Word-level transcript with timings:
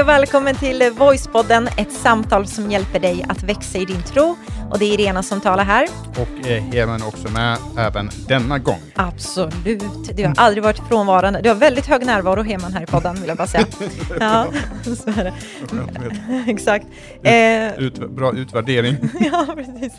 Hej 0.00 0.04
och 0.04 0.08
välkommen 0.08 0.54
till 0.54 0.90
Voicepodden, 0.98 1.68
ett 1.76 1.92
samtal 1.92 2.46
som 2.46 2.70
hjälper 2.70 3.00
dig 3.00 3.24
att 3.28 3.42
växa 3.42 3.78
i 3.78 3.84
din 3.84 4.02
tro. 4.02 4.36
Och 4.70 4.78
det 4.78 4.84
är 4.84 5.00
Irena 5.00 5.22
som 5.22 5.40
talar 5.40 5.64
här. 5.64 5.88
Och 6.10 6.46
är 6.46 6.60
Hemen 6.60 7.02
också 7.02 7.28
med 7.28 7.58
även 7.78 8.10
denna 8.28 8.58
gång. 8.58 8.80
Absolut. 8.94 10.16
Du 10.16 10.26
har 10.26 10.34
aldrig 10.36 10.64
varit 10.64 10.78
frånvarande. 10.88 11.40
Du 11.40 11.48
har 11.48 11.56
väldigt 11.56 11.86
hög 11.86 12.06
närvaro, 12.06 12.42
Heman, 12.42 12.72
här 12.72 12.82
i 12.82 12.86
podden, 12.86 13.14
vill 13.14 13.28
jag 13.28 13.36
bara 13.36 13.46
säga. 13.46 13.66
ja, 14.20 14.46
så 14.84 15.10
är 15.10 15.24
det. 15.24 15.32
Exakt. 16.50 16.86
Ut, 17.78 17.98
ut, 17.98 18.10
bra 18.10 18.32
utvärdering. 18.32 18.96
ja, 19.32 19.46
precis. 19.54 19.92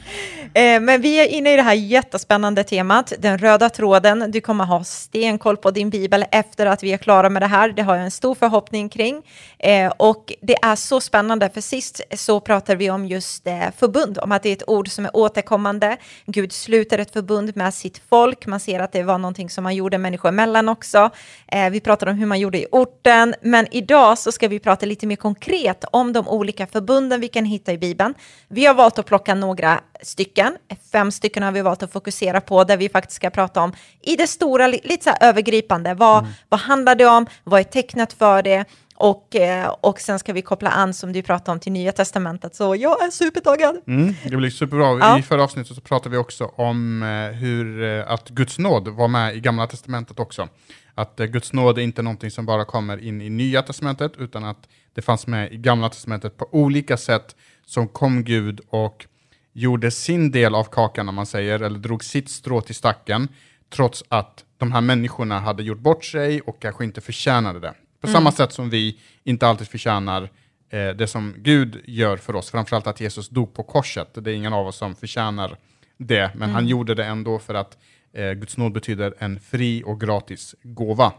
Eh, 0.54 0.82
men 0.82 1.02
vi 1.02 1.20
är 1.20 1.28
inne 1.28 1.54
i 1.54 1.56
det 1.56 1.62
här 1.62 1.74
jättespännande 1.74 2.64
temat, 2.64 3.14
den 3.20 3.38
röda 3.38 3.70
tråden. 3.70 4.32
Du 4.32 4.42
kommer 4.42 4.66
ha 4.66 4.84
stenkoll 4.84 5.58
på 5.58 5.72
din 5.72 5.90
bibel 5.90 6.26
efter 6.32 6.66
att 6.66 6.84
vi 6.84 6.94
är 6.94 6.98
klara 6.98 7.30
med 7.30 7.42
det 7.42 7.48
här. 7.48 7.70
Det 7.70 7.82
har 7.82 7.96
jag 7.96 8.04
en 8.04 8.12
stor 8.12 8.36
förhoppning 8.36 8.90
kring. 8.90 9.24
Eh, 9.60 9.92
och 9.98 10.34
det 10.42 10.56
är 10.62 10.76
så 10.76 11.02
spännande, 11.02 11.50
för 11.50 11.62
sist 11.62 12.02
så 12.16 12.40
pratade 12.40 12.78
vi 12.78 12.90
om 12.90 13.06
just 13.06 13.48
eh, 13.48 13.60
förbund, 13.78 14.20
om 14.22 14.32
att 14.32 14.44
det 14.44 14.50
är 14.50 14.61
ett 14.62 14.70
ord 14.70 14.90
som 14.90 15.06
är 15.06 15.16
återkommande. 15.16 15.98
Gud 16.26 16.52
sluter 16.52 17.00
ett 17.00 17.14
förbund 17.14 17.56
med 17.56 17.74
sitt 17.74 18.02
folk. 18.10 18.46
Man 18.46 18.60
ser 18.60 18.80
att 18.80 18.92
det 18.92 19.04
var 19.04 19.18
någonting 19.18 19.50
som 19.50 19.64
man 19.64 19.76
gjorde 19.76 19.98
människor 19.98 20.30
emellan 20.30 20.70
också. 20.70 21.10
Eh, 21.48 21.70
vi 21.70 21.80
pratade 21.80 22.12
om 22.12 22.18
hur 22.18 22.26
man 22.26 22.40
gjorde 22.40 22.58
i 22.58 22.66
orten, 22.72 23.36
men 23.42 23.68
idag 23.72 24.18
så 24.18 24.32
ska 24.32 24.48
vi 24.48 24.60
prata 24.60 24.86
lite 24.86 25.08
mer 25.08 25.16
konkret 25.16 25.86
om 25.92 26.14
de 26.14 26.28
olika 26.28 26.68
förbunden 26.68 27.22
vi 27.22 27.28
kan 27.28 27.46
hitta 27.46 27.74
i 27.74 27.78
Bibeln. 27.78 28.14
Vi 28.48 28.66
har 28.66 28.74
valt 28.74 29.00
att 29.00 29.06
plocka 29.06 29.36
några 29.36 29.82
stycken, 30.02 30.58
fem 30.92 31.12
stycken 31.12 31.44
har 31.44 31.52
vi 31.52 31.62
valt 31.62 31.84
att 31.84 31.92
fokusera 31.92 32.42
på, 32.42 32.64
där 32.64 32.78
vi 32.78 32.90
faktiskt 32.90 33.16
ska 33.16 33.30
prata 33.30 33.62
om 33.62 33.74
i 34.02 34.16
det 34.16 34.28
stora, 34.28 34.68
lite 34.68 35.04
så 35.04 35.26
övergripande, 35.26 35.94
vad, 35.94 36.20
mm. 36.20 36.32
vad 36.50 36.60
handlar 36.60 36.96
det 36.96 37.06
om, 37.06 37.28
vad 37.44 37.60
är 37.60 37.64
tecknet 37.64 38.14
för 38.14 38.44
det, 38.44 38.66
och, 39.02 39.36
eh, 39.36 39.76
och 39.82 40.00
sen 40.00 40.20
ska 40.20 40.34
vi 40.34 40.42
koppla 40.42 40.70
an, 40.70 40.94
som 40.94 41.14
du 41.14 41.22
pratade 41.22 41.52
om, 41.52 41.60
till 41.60 41.72
Nya 41.72 41.92
Testamentet. 41.92 42.56
Så 42.56 42.76
jag 42.76 43.04
är 43.04 43.10
supertaggad. 43.10 43.82
Mm, 43.88 44.14
det 44.24 44.38
blir 44.38 44.50
superbra. 44.50 44.98
Ja. 45.00 45.20
I 45.20 45.22
förra 45.22 45.44
avsnittet 45.44 45.76
så 45.76 45.82
pratade 45.82 46.10
vi 46.10 46.18
också 46.18 46.46
om 46.46 47.04
eh, 47.04 47.38
hur, 47.38 47.84
eh, 47.84 48.12
att 48.12 48.30
Guds 48.30 48.60
nåd 48.60 48.88
var 48.88 49.08
med 49.08 49.36
i 49.36 49.40
Gamla 49.40 49.68
Testamentet 49.68 50.20
också. 50.20 50.48
Att 50.96 51.18
Guds 51.18 51.54
nåd 51.54 51.78
är 51.78 51.82
inte 51.82 52.02
någonting 52.02 52.32
som 52.32 52.46
bara 52.46 52.66
kommer 52.66 53.04
in 53.04 53.22
i 53.22 53.30
Nya 53.30 53.62
Testamentet, 53.62 54.12
utan 54.18 54.44
att 54.44 54.68
det 54.94 55.02
fanns 55.02 55.28
med 55.28 55.54
i 55.54 55.58
Gamla 55.58 55.90
Testamentet 55.90 56.38
på 56.38 56.48
olika 56.52 56.98
sätt 56.98 57.36
som 57.66 57.88
kom 57.88 58.24
Gud 58.24 58.62
och 58.70 59.06
gjorde 59.54 59.92
sin 59.92 60.32
del 60.32 60.56
av 60.56 60.64
kakan, 60.64 61.10
om 61.10 61.16
man 61.16 61.26
säger, 61.26 61.60
eller 61.60 61.80
drog 61.80 62.04
sitt 62.04 62.30
strå 62.30 62.62
till 62.62 62.76
stacken, 62.76 63.28
trots 63.70 64.04
att 64.10 64.46
de 64.58 64.72
här 64.72 64.82
människorna 64.82 65.40
hade 65.40 65.64
gjort 65.64 65.80
bort 65.80 66.06
sig 66.06 66.42
och 66.42 66.62
kanske 66.62 66.84
inte 66.84 67.02
förtjänade 67.02 67.60
det. 67.60 67.74
På 68.02 68.08
mm. 68.08 68.14
samma 68.14 68.32
sätt 68.32 68.54
som 68.54 68.70
vi 68.70 68.98
inte 69.24 69.48
alltid 69.48 69.68
förtjänar 69.68 70.30
eh, 70.70 70.90
det 70.90 71.08
som 71.08 71.34
Gud 71.38 71.82
gör 71.86 72.18
för 72.18 72.36
oss, 72.36 72.52
framförallt 72.52 72.88
att 72.88 73.02
Jesus 73.02 73.30
dog 73.30 73.54
på 73.54 73.64
korset. 73.64 74.10
Det 74.14 74.32
är 74.32 74.36
ingen 74.36 74.54
av 74.54 74.68
oss 74.68 74.78
som 74.78 74.96
förtjänar 74.96 75.58
det, 75.98 76.32
men 76.34 76.44
mm. 76.44 76.56
han 76.56 76.68
gjorde 76.68 76.96
det 76.96 77.06
ändå 77.06 77.40
för 77.40 77.54
att 77.54 77.78
eh, 78.14 78.32
Guds 78.32 78.58
nåd 78.58 78.74
betyder 78.74 79.14
en 79.20 79.40
fri 79.40 79.84
och 79.86 80.02
gratis 80.02 80.56
gåva. 80.64 81.14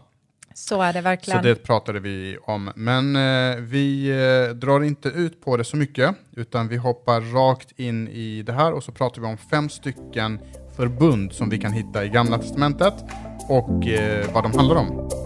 Så 0.55 0.81
är 0.81 0.93
det 0.93 1.01
verkligen. 1.01 1.39
Så 1.39 1.47
det 1.47 1.55
pratade 1.55 1.99
vi 1.99 2.37
om. 2.43 2.71
Men 2.75 3.15
eh, 3.15 3.55
vi 3.55 4.09
eh, 4.09 4.55
drar 4.55 4.83
inte 4.83 5.09
ut 5.09 5.41
på 5.41 5.57
det 5.57 5.63
så 5.63 5.77
mycket, 5.77 6.15
utan 6.35 6.67
vi 6.67 6.77
hoppar 6.77 7.21
rakt 7.21 7.79
in 7.79 8.07
i 8.07 8.43
det 8.43 8.53
här 8.53 8.73
och 8.73 8.83
så 8.83 8.91
pratar 8.91 9.21
vi 9.21 9.27
om 9.27 9.37
fem 9.37 9.69
stycken 9.69 10.39
förbund 10.75 11.33
som 11.33 11.49
vi 11.49 11.57
kan 11.57 11.71
hitta 11.71 12.05
i 12.05 12.09
Gamla 12.09 12.37
Testamentet 12.37 12.93
och 13.49 13.87
eh, 13.87 14.33
vad 14.33 14.43
de 14.43 14.57
handlar 14.57 14.75
om. 14.75 15.22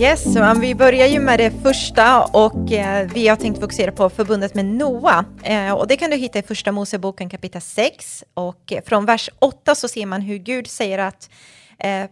Yes, 0.00 0.34
så 0.34 0.54
vi 0.60 0.74
börjar 0.74 1.06
ju 1.06 1.20
med 1.20 1.38
det 1.38 1.52
första 1.62 2.24
och 2.24 2.72
eh, 2.72 3.10
vi 3.14 3.28
har 3.28 3.36
tänkt 3.36 3.60
fokusera 3.60 3.92
på 3.92 4.10
förbundet 4.10 4.54
med 4.54 4.64
Noa. 4.64 5.24
Eh, 5.42 5.72
och 5.72 5.86
det 5.88 5.96
kan 5.96 6.10
du 6.10 6.16
hitta 6.16 6.38
i 6.38 6.42
första 6.42 6.72
Moseboken 6.72 7.30
kapitel 7.30 7.60
6 7.60 8.24
och 8.34 8.72
eh, 8.72 8.82
från 8.86 9.06
vers 9.06 9.30
8 9.38 9.74
så 9.74 9.88
ser 9.88 10.06
man 10.06 10.20
hur 10.20 10.38
Gud 10.38 10.66
säger 10.66 10.98
att 10.98 11.30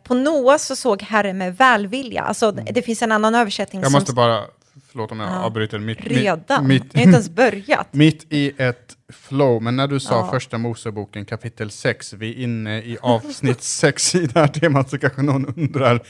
på 0.02 0.14
Noa 0.14 0.58
så 0.58 0.76
såg 0.76 1.02
Herren 1.02 1.38
med 1.38 1.56
välvilja. 1.56 2.22
Alltså 2.22 2.46
mm. 2.48 2.64
det 2.70 2.82
finns 2.82 3.02
en 3.02 3.12
annan 3.12 3.34
översättning. 3.34 3.82
Jag 3.82 3.92
måste 3.92 4.12
bara, 4.12 4.42
förlåt 4.90 5.12
om 5.12 5.20
jag 5.20 5.30
ja, 5.30 5.44
avbryter. 5.44 5.78
Mitt, 5.78 6.00
redan? 6.00 6.66
Mitt, 6.66 6.84
jag 6.92 7.00
har 7.00 7.04
inte 7.06 7.16
ens 7.16 7.30
börjat. 7.30 7.88
mitt 7.92 8.26
i 8.32 8.52
ett 8.58 8.96
flow, 9.14 9.62
men 9.62 9.76
när 9.76 9.86
du 9.86 10.00
sa 10.00 10.14
ja. 10.14 10.30
första 10.30 10.58
Moseboken 10.58 11.24
kapitel 11.24 11.70
6, 11.70 12.12
vi 12.12 12.30
är 12.30 12.42
inne 12.44 12.78
i 12.78 12.98
avsnitt 13.02 13.62
6 13.62 14.14
i 14.14 14.26
det 14.26 14.40
här 14.40 14.48
temat, 14.48 14.90
så 14.90 14.98
kanske 14.98 15.22
någon 15.22 15.46
undrar. 15.56 16.00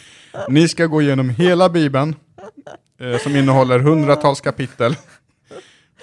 Ni 0.48 0.68
ska 0.68 0.86
gå 0.86 1.02
igenom 1.02 1.30
hela 1.30 1.68
Bibeln, 1.68 2.16
eh, 3.00 3.18
som 3.18 3.36
innehåller 3.36 3.78
hundratals 3.78 4.40
kapitel. 4.40 4.96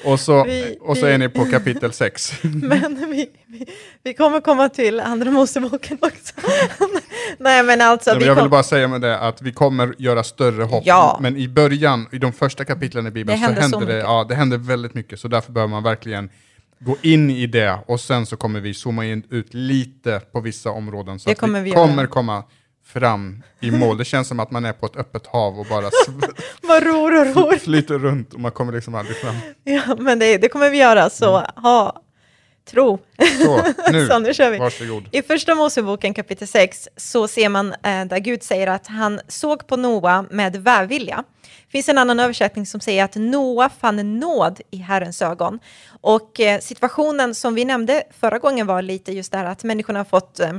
Och 0.04 0.20
så, 0.20 0.44
vi, 0.44 0.78
och 0.82 0.98
så 0.98 1.06
vi, 1.06 1.12
är 1.12 1.18
ni 1.18 1.30
på 1.30 1.46
kapitel 1.46 1.94
6. 1.94 2.34
Men 2.44 3.12
vi, 3.12 3.30
vi, 4.04 4.14
kommer 4.14 4.42
komma 4.42 4.70
till 4.70 5.00
Andra 5.00 5.32
Moseboken 5.32 5.98
också. 6.02 6.34
Nej 7.38 7.64
men 7.64 7.82
alltså. 7.82 8.14
Nej, 8.14 8.28
jag 8.28 8.36
vill 8.36 8.50
bara 8.50 8.64
säga 8.64 8.88
med 8.88 9.02
det 9.02 9.20
att 9.20 9.42
vi 9.42 9.52
kommer 9.52 9.96
göra 9.98 10.24
större 10.24 10.64
hopp. 10.64 10.84
Ja. 10.86 11.18
Men 11.22 11.38
i 11.38 11.48
början, 11.48 12.08
i 12.12 12.18
de 12.18 12.34
första 12.34 12.66
kapitlen 12.66 13.08
i 13.08 13.12
Bibeln, 13.12 13.42
det 13.42 13.48
så 13.48 13.62
händer, 13.62 13.80
så 13.80 13.86
det, 13.86 13.98
ja, 13.98 14.26
det 14.30 14.36
händer 14.36 14.58
väldigt 14.58 14.94
mycket. 14.94 15.20
Så 15.20 15.28
därför 15.28 15.52
behöver 15.52 15.72
man 15.72 15.84
verkligen 15.84 16.30
gå 16.86 16.98
in 17.02 17.30
i 17.30 17.48
det 17.48 17.80
och 17.86 18.00
sen 18.00 18.26
så 18.26 18.38
kommer 18.38 18.60
vi 18.60 18.74
zooma 18.74 19.06
in 19.06 19.24
ut 19.30 19.54
lite 19.54 20.20
på 20.32 20.42
vissa 20.42 20.70
områden 20.70 21.20
så 21.20 21.30
det 21.30 21.34
att 21.34 21.40
kommer 21.40 21.62
vi, 21.62 21.70
vi 21.70 21.76
kommer 21.76 22.08
komma 22.08 22.44
fram 22.86 23.44
i 23.60 23.72
mål. 23.72 23.98
Det 23.98 24.06
känns 24.06 24.28
som 24.28 24.40
att 24.40 24.52
man 24.52 24.66
är 24.66 24.74
på 24.74 24.86
ett 24.86 24.96
öppet 24.96 25.28
hav 25.28 25.60
och 25.60 25.66
bara 25.66 25.90
Vad 26.62 26.84
ror 26.88 27.20
och 27.20 27.36
ror. 27.36 27.58
flyter 27.58 28.00
runt 28.00 28.34
och 28.34 28.40
man 28.40 28.52
kommer 28.52 28.74
liksom 28.74 28.96
aldrig 28.96 29.18
fram. 29.18 29.36
Ja, 29.64 29.96
men 30.00 30.20
det, 30.20 30.38
det 30.38 30.50
kommer 30.50 30.70
vi 30.70 30.78
göra, 30.78 31.10
så 31.10 31.38
mm. 31.38 31.50
ha 31.56 32.02
tro. 32.66 33.00
Så, 33.44 33.62
nu, 33.92 34.08
så, 34.12 34.20
nu 34.20 34.34
kör 34.34 34.52
vi. 34.52 34.58
Varsågod. 34.58 35.04
I 35.12 35.22
första 35.22 35.56
Moseboken 35.56 36.14
kapitel 36.14 36.48
6 36.48 36.90
så 36.98 37.28
ser 37.28 37.50
man 37.50 37.68
eh, 37.68 38.06
där 38.06 38.20
Gud 38.20 38.44
säger 38.44 38.68
att 38.68 38.88
han 38.88 39.20
såg 39.28 39.68
på 39.68 39.78
Noa 39.78 40.26
med 40.30 40.56
välvilja. 40.56 41.24
Finns 41.72 41.90
en 41.90 41.98
annan 41.98 42.20
översättning 42.20 42.66
som 42.66 42.80
säger 42.80 43.04
att 43.04 43.16
Noa 43.16 43.70
fann 43.70 44.20
nåd 44.20 44.62
i 44.72 44.78
Herrens 44.78 45.22
ögon. 45.22 45.60
Och 46.02 46.40
eh, 46.40 46.60
situationen 46.60 47.36
som 47.36 47.56
vi 47.56 47.66
nämnde 47.66 48.04
förra 48.20 48.40
gången 48.40 48.68
var 48.68 48.82
lite 48.82 49.12
just 49.12 49.32
det 49.32 49.38
här 49.38 49.46
att 49.46 49.64
människorna 49.64 50.00
har 50.00 50.06
fått 50.06 50.40
eh, 50.40 50.54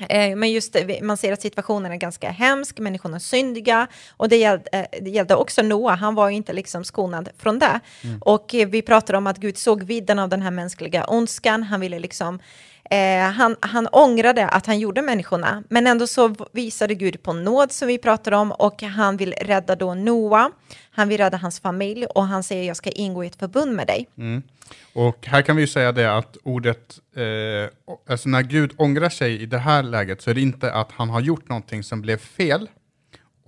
Eh, 0.00 0.36
men 0.36 0.50
just 0.52 0.72
det, 0.72 1.02
man 1.02 1.16
ser 1.16 1.32
att 1.32 1.40
situationen 1.40 1.92
är 1.92 1.96
ganska 1.96 2.30
hemsk, 2.30 2.78
människorna 2.78 3.16
är 3.16 3.20
syndiga 3.20 3.86
och 4.16 4.28
det 4.28 4.36
gällde, 4.36 4.86
det 5.00 5.10
gällde 5.10 5.34
också 5.34 5.62
Noa, 5.62 5.94
han 5.94 6.14
var 6.14 6.28
ju 6.28 6.36
inte 6.36 6.52
liksom 6.52 6.84
skonad 6.84 7.28
från 7.38 7.58
det. 7.58 7.80
Mm. 8.04 8.18
Och 8.22 8.54
vi 8.68 8.82
pratar 8.82 9.14
om 9.14 9.26
att 9.26 9.36
Gud 9.36 9.58
såg 9.58 9.82
vidden 9.82 10.18
av 10.18 10.28
den 10.28 10.42
här 10.42 10.50
mänskliga 10.50 11.04
ondskan, 11.04 11.62
han 11.62 11.80
ville 11.80 11.98
liksom 11.98 12.40
Eh, 12.90 13.30
han, 13.30 13.56
han 13.60 13.88
ångrade 13.92 14.48
att 14.48 14.66
han 14.66 14.78
gjorde 14.78 15.02
människorna, 15.02 15.62
men 15.68 15.86
ändå 15.86 16.06
så 16.06 16.34
visade 16.52 16.94
Gud 16.94 17.22
på 17.22 17.32
nåd 17.32 17.72
som 17.72 17.88
vi 17.88 17.98
pratar 17.98 18.32
om 18.32 18.52
och 18.52 18.82
han 18.82 19.16
vill 19.16 19.32
rädda 19.32 19.76
då 19.76 19.94
Noa, 19.94 20.50
han 20.90 21.08
vill 21.08 21.18
rädda 21.18 21.36
hans 21.36 21.60
familj 21.60 22.06
och 22.06 22.24
han 22.24 22.42
säger 22.42 22.64
jag 22.64 22.76
ska 22.76 22.90
ingå 22.90 23.24
i 23.24 23.26
ett 23.26 23.36
förbund 23.36 23.74
med 23.74 23.86
dig. 23.86 24.08
Mm. 24.18 24.42
Och 24.92 25.26
här 25.26 25.42
kan 25.42 25.56
vi 25.56 25.62
ju 25.62 25.68
säga 25.68 25.92
det 25.92 26.16
att 26.16 26.36
ordet, 26.42 26.98
eh, 27.16 27.92
alltså 28.12 28.28
när 28.28 28.42
Gud 28.42 28.72
ångrar 28.76 29.08
sig 29.08 29.42
i 29.42 29.46
det 29.46 29.58
här 29.58 29.82
läget 29.82 30.22
så 30.22 30.30
är 30.30 30.34
det 30.34 30.40
inte 30.40 30.72
att 30.72 30.92
han 30.92 31.10
har 31.10 31.20
gjort 31.20 31.48
någonting 31.48 31.82
som 31.82 32.02
blev 32.02 32.16
fel 32.16 32.68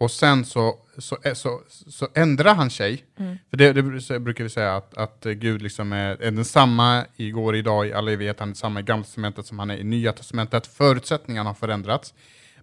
och 0.00 0.10
sen 0.10 0.44
så, 0.44 0.78
så, 0.98 1.16
så, 1.34 1.60
så 1.68 2.08
ändrar 2.14 2.54
han 2.54 2.70
sig. 2.70 3.04
Mm. 3.18 3.38
För 3.50 3.56
det, 3.56 3.72
det, 3.72 3.82
brukar 4.20 4.44
vi 4.44 4.50
säga 4.50 4.76
att, 4.76 4.96
att 4.96 5.24
Gud 5.24 5.62
liksom 5.62 5.92
är, 5.92 6.22
är 6.22 6.30
densamma 6.30 7.04
igår, 7.16 7.56
idag, 7.56 7.86
i 7.88 7.92
alla 7.92 8.12
evighet. 8.12 8.40
Han 8.40 8.48
är 8.48 8.52
detsamma 8.52 8.80
i 8.80 8.82
Gamla 8.82 9.04
Testamentet 9.04 9.46
som 9.46 9.58
han 9.58 9.70
är 9.70 9.76
i 9.76 9.84
Nya 9.84 10.12
Testamentet. 10.12 10.66
Förutsättningarna 10.66 11.50
har 11.50 11.54
förändrats. 11.54 12.14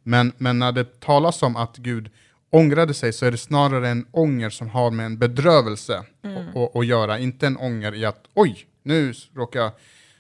Men, 0.04 0.32
men 0.38 0.60
när 0.60 0.72
det 0.72 1.00
talas 1.00 1.44
om 1.44 1.56
att 1.56 1.78
Gud 1.78 2.10
ångrade 2.50 2.94
sig 2.94 3.14
så 3.14 3.26
är 3.26 3.32
det 3.32 3.38
snarare 3.38 3.90
en 3.90 4.06
ånger 4.12 4.50
som 4.50 4.70
har 4.70 4.92
med 4.92 5.06
en 5.06 5.18
bedrövelse 5.18 6.04
mm. 6.24 6.46
att 6.74 6.86
göra, 6.86 7.20
inte 7.20 7.48
en 7.48 7.58
ånger 7.58 7.96
i 7.96 8.06
att 8.06 8.24
oj, 8.34 8.66
nu 8.84 9.14
råkar 9.36 9.60
jag 9.60 9.72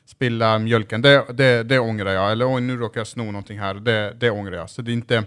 spilla 0.05 0.59
mjölken, 0.59 1.01
det, 1.01 1.25
det, 1.33 1.63
det 1.63 1.79
ångrar 1.79 2.11
jag, 2.11 2.31
eller 2.31 2.55
oj, 2.55 2.61
nu 2.61 2.77
råkar 2.77 2.99
jag 2.99 3.07
sno 3.07 3.23
någonting 3.23 3.59
här, 3.59 3.73
det, 3.73 4.13
det 4.19 4.31
ångrar 4.31 4.55
jag. 4.55 4.69
Så 4.69 4.81
det 4.81 4.91
är 4.91 4.93
inte 4.93 5.23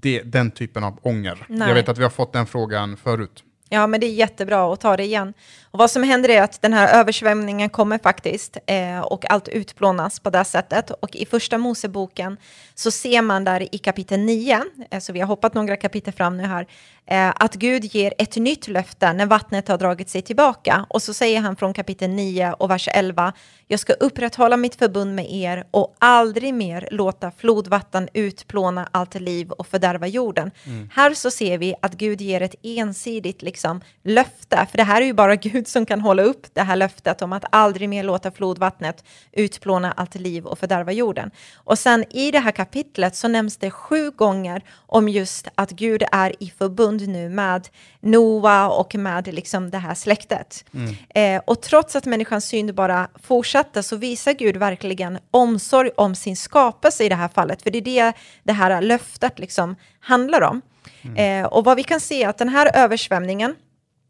det, 0.00 0.22
den 0.22 0.50
typen 0.50 0.84
av 0.84 0.98
ånger. 1.02 1.46
Nej. 1.48 1.68
Jag 1.68 1.74
vet 1.74 1.88
att 1.88 1.98
vi 1.98 2.02
har 2.02 2.10
fått 2.10 2.32
den 2.32 2.46
frågan 2.46 2.96
förut. 2.96 3.44
Ja, 3.68 3.86
men 3.86 4.00
det 4.00 4.06
är 4.06 4.12
jättebra 4.12 4.72
att 4.72 4.80
ta 4.80 4.96
det 4.96 5.04
igen. 5.04 5.34
Och 5.74 5.78
vad 5.78 5.90
som 5.90 6.02
händer 6.02 6.28
är 6.28 6.42
att 6.42 6.62
den 6.62 6.72
här 6.72 7.00
översvämningen 7.00 7.70
kommer 7.70 7.98
faktiskt 7.98 8.58
eh, 8.66 9.00
och 9.00 9.30
allt 9.30 9.48
utplånas 9.48 10.20
på 10.20 10.30
det 10.30 10.44
sättet. 10.44 10.90
Och 10.90 11.16
i 11.16 11.26
första 11.26 11.58
Moseboken 11.58 12.36
så 12.74 12.90
ser 12.90 13.22
man 13.22 13.44
där 13.44 13.74
i 13.74 13.78
kapitel 13.78 14.20
9, 14.20 14.64
eh, 14.90 15.00
så 15.00 15.12
vi 15.12 15.20
har 15.20 15.26
hoppat 15.26 15.54
några 15.54 15.76
kapitel 15.76 16.12
fram 16.12 16.36
nu 16.36 16.42
här, 16.42 16.66
eh, 17.06 17.32
att 17.36 17.54
Gud 17.54 17.84
ger 17.84 18.14
ett 18.18 18.36
nytt 18.36 18.68
löfte 18.68 19.12
när 19.12 19.26
vattnet 19.26 19.68
har 19.68 19.78
dragit 19.78 20.08
sig 20.08 20.22
tillbaka. 20.22 20.86
Och 20.88 21.02
så 21.02 21.14
säger 21.14 21.40
han 21.40 21.56
från 21.56 21.74
kapitel 21.74 22.10
9 22.10 22.52
och 22.52 22.70
vers 22.70 22.88
11, 22.92 23.32
jag 23.68 23.80
ska 23.80 23.92
upprätthålla 23.92 24.56
mitt 24.56 24.74
förbund 24.74 25.14
med 25.14 25.32
er 25.32 25.64
och 25.70 25.94
aldrig 25.98 26.54
mer 26.54 26.88
låta 26.90 27.30
flodvatten 27.30 28.08
utplåna 28.14 28.88
allt 28.90 29.14
liv 29.14 29.50
och 29.50 29.66
fördärva 29.66 30.06
jorden. 30.06 30.50
Mm. 30.64 30.90
Här 30.92 31.14
så 31.14 31.30
ser 31.30 31.58
vi 31.58 31.74
att 31.82 31.94
Gud 31.94 32.20
ger 32.20 32.40
ett 32.40 32.54
ensidigt 32.62 33.42
liksom, 33.42 33.80
löfte, 34.02 34.66
för 34.70 34.76
det 34.76 34.84
här 34.84 35.02
är 35.02 35.06
ju 35.06 35.12
bara 35.12 35.36
Gud 35.36 35.63
som 35.68 35.86
kan 35.86 36.00
hålla 36.00 36.22
upp 36.22 36.46
det 36.54 36.62
här 36.62 36.76
löftet 36.76 37.22
om 37.22 37.32
att 37.32 37.44
aldrig 37.50 37.88
mer 37.88 38.02
låta 38.02 38.30
flodvattnet 38.30 39.04
utplåna 39.32 39.92
allt 39.92 40.14
liv 40.14 40.46
och 40.46 40.58
fördärva 40.58 40.92
jorden. 40.92 41.30
Och 41.54 41.78
sen 41.78 42.04
i 42.10 42.30
det 42.30 42.38
här 42.38 42.50
kapitlet 42.50 43.16
så 43.16 43.28
nämns 43.28 43.56
det 43.56 43.70
sju 43.70 44.10
gånger 44.10 44.62
om 44.86 45.08
just 45.08 45.48
att 45.54 45.70
Gud 45.70 46.02
är 46.12 46.42
i 46.42 46.52
förbund 46.58 47.08
nu 47.08 47.28
med 47.28 47.68
Noa 48.00 48.68
och 48.68 48.94
med 48.94 49.34
liksom 49.34 49.70
det 49.70 49.78
här 49.78 49.94
släktet. 49.94 50.64
Mm. 50.74 50.94
Eh, 51.14 51.42
och 51.46 51.60
trots 51.62 51.96
att 51.96 52.04
människans 52.04 52.44
synd 52.44 52.74
bara 52.74 53.08
fortsatte 53.22 53.82
så 53.82 53.96
visar 53.96 54.32
Gud 54.32 54.56
verkligen 54.56 55.18
omsorg 55.30 55.90
om 55.96 56.14
sin 56.14 56.36
skapelse 56.36 57.04
i 57.04 57.08
det 57.08 57.14
här 57.14 57.28
fallet, 57.28 57.62
för 57.62 57.70
det 57.70 57.78
är 57.78 57.82
det 57.82 58.12
det 58.42 58.52
här 58.52 58.82
löftet 58.82 59.38
liksom 59.38 59.76
handlar 60.00 60.40
om. 60.40 60.62
Mm. 61.02 61.44
Eh, 61.44 61.48
och 61.48 61.64
vad 61.64 61.76
vi 61.76 61.82
kan 61.82 62.00
se 62.00 62.22
är 62.22 62.28
att 62.28 62.38
den 62.38 62.48
här 62.48 62.70
översvämningen, 62.74 63.54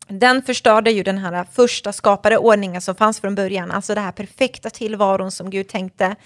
den 0.08 0.42
förstörde 0.42 0.90
ju 0.90 1.02
den 1.02 1.18
här 1.18 1.46
första 1.52 1.92
skapade 1.92 2.38
ordningen 2.38 2.82
som 2.82 2.94
fanns 2.94 3.20
från 3.20 3.34
början, 3.34 3.70
alltså 3.70 3.94
den 3.94 4.04
här 4.04 4.12
perfekta 4.12 4.70
tillvaron 4.70 5.30
som 5.30 5.50
Gud 5.50 5.68
tänkte. 5.68 6.16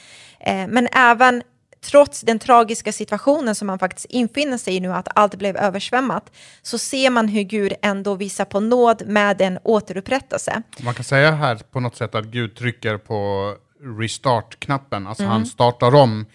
Eh, 0.40 0.66
men 0.68 0.88
även 0.92 1.42
trots 1.80 2.20
den 2.20 2.38
tragiska 2.38 2.92
situationen 2.92 3.54
som 3.54 3.66
man 3.66 3.78
faktiskt 3.78 4.06
infinner 4.10 4.58
sig 4.58 4.76
i 4.76 4.80
nu, 4.80 4.92
att 4.92 5.08
allt 5.14 5.34
blev 5.34 5.56
översvämmat, 5.56 6.32
så 6.62 6.78
ser 6.78 7.10
man 7.10 7.28
hur 7.28 7.42
Gud 7.42 7.72
ändå 7.82 8.14
visar 8.14 8.44
på 8.44 8.60
nåd 8.60 9.02
med 9.06 9.40
en 9.40 9.58
återupprättelse. 9.62 10.62
Man 10.80 10.94
kan 10.94 11.04
säga 11.04 11.30
här 11.30 11.56
på 11.56 11.80
något 11.80 11.96
sätt 11.96 12.14
att 12.14 12.24
Gud 12.24 12.56
trycker 12.56 12.98
på 12.98 13.54
restart-knappen, 13.98 15.06
alltså 15.06 15.22
mm. 15.22 15.32
han 15.32 15.46
startar 15.46 15.94
om 15.94 16.26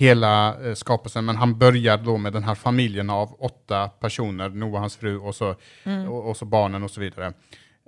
hela 0.00 0.56
eh, 0.64 0.74
skapelsen, 0.74 1.24
men 1.24 1.36
han 1.36 1.58
börjar 1.58 1.98
då 1.98 2.16
med 2.16 2.32
den 2.32 2.44
här 2.44 2.54
familjen 2.54 3.10
av 3.10 3.36
åtta 3.38 3.88
personer, 3.88 4.48
Noah, 4.48 4.80
hans 4.80 4.96
fru 4.96 5.18
och 5.18 5.34
så, 5.34 5.56
mm. 5.84 6.08
och, 6.08 6.28
och, 6.28 6.36
så 6.36 6.44
barnen 6.44 6.82
och 6.82 6.90
så 6.90 7.00
vidare. 7.00 7.32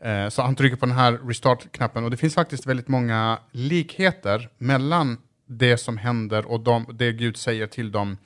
Eh, 0.02 0.28
så 0.28 0.42
han 0.42 0.54
trycker 0.54 0.76
på 0.76 0.86
den 0.86 0.94
här 0.94 1.12
restart-knappen 1.12 2.04
och 2.04 2.10
det 2.10 2.16
finns 2.16 2.34
faktiskt 2.34 2.66
väldigt 2.66 2.88
många 2.88 3.38
likheter 3.50 4.48
mellan 4.58 5.18
det 5.46 5.76
som 5.76 5.98
händer 5.98 6.46
och 6.46 6.60
de, 6.60 6.86
det 6.94 7.12
Gud 7.12 7.36
säger 7.36 7.66
till 7.66 7.92
dem 7.92 8.16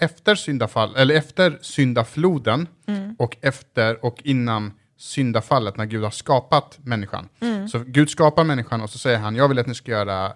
efter 0.00 0.34
syndafall, 0.34 0.96
eller 0.96 1.14
efter 1.14 1.58
syndafloden 1.60 2.68
mm. 2.86 3.16
och 3.18 3.36
efter 3.40 4.04
och 4.04 4.20
innan 4.24 4.72
syndafallet 4.96 5.76
när 5.76 5.86
Gud 5.86 6.02
har 6.02 6.10
skapat 6.10 6.78
människan. 6.82 7.28
Mm. 7.40 7.68
Så 7.68 7.78
Gud 7.78 8.10
skapar 8.10 8.44
människan 8.44 8.80
och 8.80 8.90
så 8.90 8.98
säger 8.98 9.18
han, 9.18 9.36
jag 9.36 9.48
vill 9.48 9.58
att 9.58 9.66
ni 9.66 9.74
ska 9.74 9.90
göra 9.90 10.32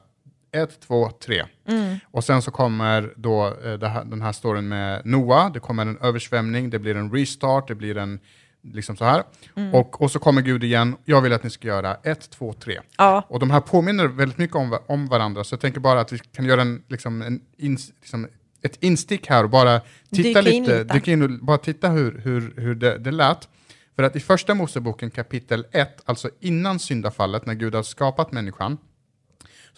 ett, 0.52 0.81
två, 0.81 1.11
tre. 1.11 1.44
Mm. 1.69 1.97
Och 2.05 2.25
sen 2.25 2.43
så 2.43 2.50
kommer 2.50 3.12
då 3.17 3.47
eh, 3.47 3.88
här, 3.88 4.05
den 4.05 4.23
här 4.23 4.32
storyn 4.32 4.69
med 4.69 5.06
Noah, 5.06 5.52
det 5.52 5.61
kommer 5.61 5.82
en 5.82 5.99
översvämning, 5.99 6.70
det 6.70 6.79
blir 6.79 6.97
en 6.97 7.12
restart, 7.12 7.69
det 7.69 7.75
blir 7.75 7.97
en 7.97 8.20
liksom 8.62 8.97
så 8.97 9.05
här. 9.05 9.23
Mm. 9.56 9.75
Och, 9.75 10.02
och 10.02 10.11
så 10.11 10.19
kommer 10.19 10.43
Gud 10.43 10.64
igen, 10.64 10.97
jag 11.05 11.20
vill 11.20 11.32
att 11.32 11.43
ni 11.43 11.50
ska 11.50 11.69
göra 11.69 11.94
ett, 11.94 12.31
två, 12.31 12.52
tre. 12.52 12.81
Ja. 12.99 13.26
Och 13.29 13.41
de 13.41 13.50
här 13.50 13.61
påminner 13.61 14.06
väldigt 14.06 14.38
mycket 14.38 14.56
om, 14.56 14.79
om 14.87 15.06
varandra, 15.06 15.44
så 15.44 15.52
jag 15.52 15.61
tänker 15.61 15.81
bara 15.81 16.00
att 16.00 16.12
vi 16.12 16.19
kan 16.19 16.44
göra 16.44 16.62
en, 16.62 16.82
liksom, 16.88 17.23
en 17.23 17.41
ins, 17.56 17.93
liksom, 18.00 18.29
ett 18.62 18.82
instick 18.82 19.26
här 19.26 19.44
och 19.44 19.50
bara 19.50 19.81
titta 20.11 20.41
lite, 20.41 20.56
in 20.56 20.87
dyka 20.87 21.12
in 21.12 21.23
och 21.23 21.44
bara 21.44 21.58
titta 21.58 21.88
hur, 21.88 22.19
hur, 22.19 22.55
hur 22.56 22.75
det, 22.75 22.99
det 22.99 23.11
lät. 23.11 23.49
För 23.97 24.02
att 24.02 24.17
i 24.17 24.20
första 24.20 24.55
Moseboken 24.55 25.11
kapitel 25.11 25.67
1, 25.73 26.02
alltså 26.05 26.31
innan 26.41 26.79
syndafallet, 26.79 27.47
när 27.47 27.55
Gud 27.55 27.75
har 27.75 27.82
skapat 27.82 28.32
människan, 28.32 28.79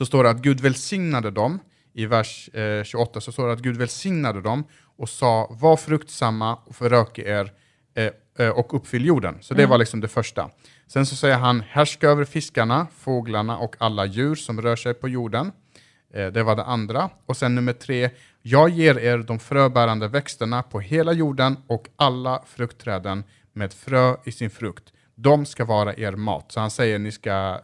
så 0.03 0.07
står 0.07 0.25
det 0.25 0.31
att 0.31 0.43
Gud 0.43 0.61
välsignade 0.61 1.31
dem, 1.31 1.61
i 1.95 2.07
vers 2.07 2.49
eh, 2.55 2.85
28 2.85 3.21
så 3.21 3.33
står 3.33 3.47
det 3.47 3.53
att 3.53 3.63
Gud 3.63 3.77
välsignade 3.77 4.41
dem 4.41 4.65
och 4.99 5.09
sa 5.09 5.57
var 5.61 5.77
fruktsamma 5.77 6.55
och 6.55 6.77
föröke 6.77 7.23
er 7.23 7.53
eh, 7.95 8.11
eh, 8.39 8.49
och 8.49 8.75
uppfyll 8.75 9.05
jorden. 9.05 9.39
Så 9.41 9.55
det 9.55 9.63
mm. 9.63 9.71
var 9.71 9.79
liksom 9.79 10.01
det 10.01 10.09
första. 10.09 10.51
Sen 10.87 11.07
så 11.07 11.17
säger 11.17 11.37
han 11.37 11.61
härska 11.61 12.09
över 12.09 12.25
fiskarna, 12.25 12.87
fåglarna 12.99 13.59
och 13.59 13.77
alla 13.79 14.07
djur 14.07 14.35
som 14.35 14.61
rör 14.61 14.77
sig 14.77 14.95
på 14.95 15.09
jorden. 15.09 15.53
Eh, 16.15 16.27
det 16.27 16.43
var 16.43 16.57
det 16.57 16.65
andra. 16.65 17.11
Och 17.27 17.37
sen 17.37 17.55
nummer 17.55 17.73
tre, 17.73 18.11
jag 18.43 18.69
ger 18.71 18.99
er 18.99 19.19
de 19.19 19.39
fröbärande 19.39 20.09
växterna 20.09 20.63
på 20.63 20.81
hela 20.81 21.13
jorden 21.13 21.57
och 21.67 21.89
alla 21.97 22.43
fruktträden 22.47 23.25
med 23.53 23.73
frö 23.73 24.17
i 24.25 24.33
sin 24.33 24.51
frukt. 24.51 24.93
De 25.15 25.47
ska 25.47 25.65
vara 25.65 25.95
er 25.97 26.13
mat. 26.13 26.53
Så 26.53 26.61
han 26.61 26.71
säger 26.71 26.99
ni 26.99 27.13
ska 27.13 27.61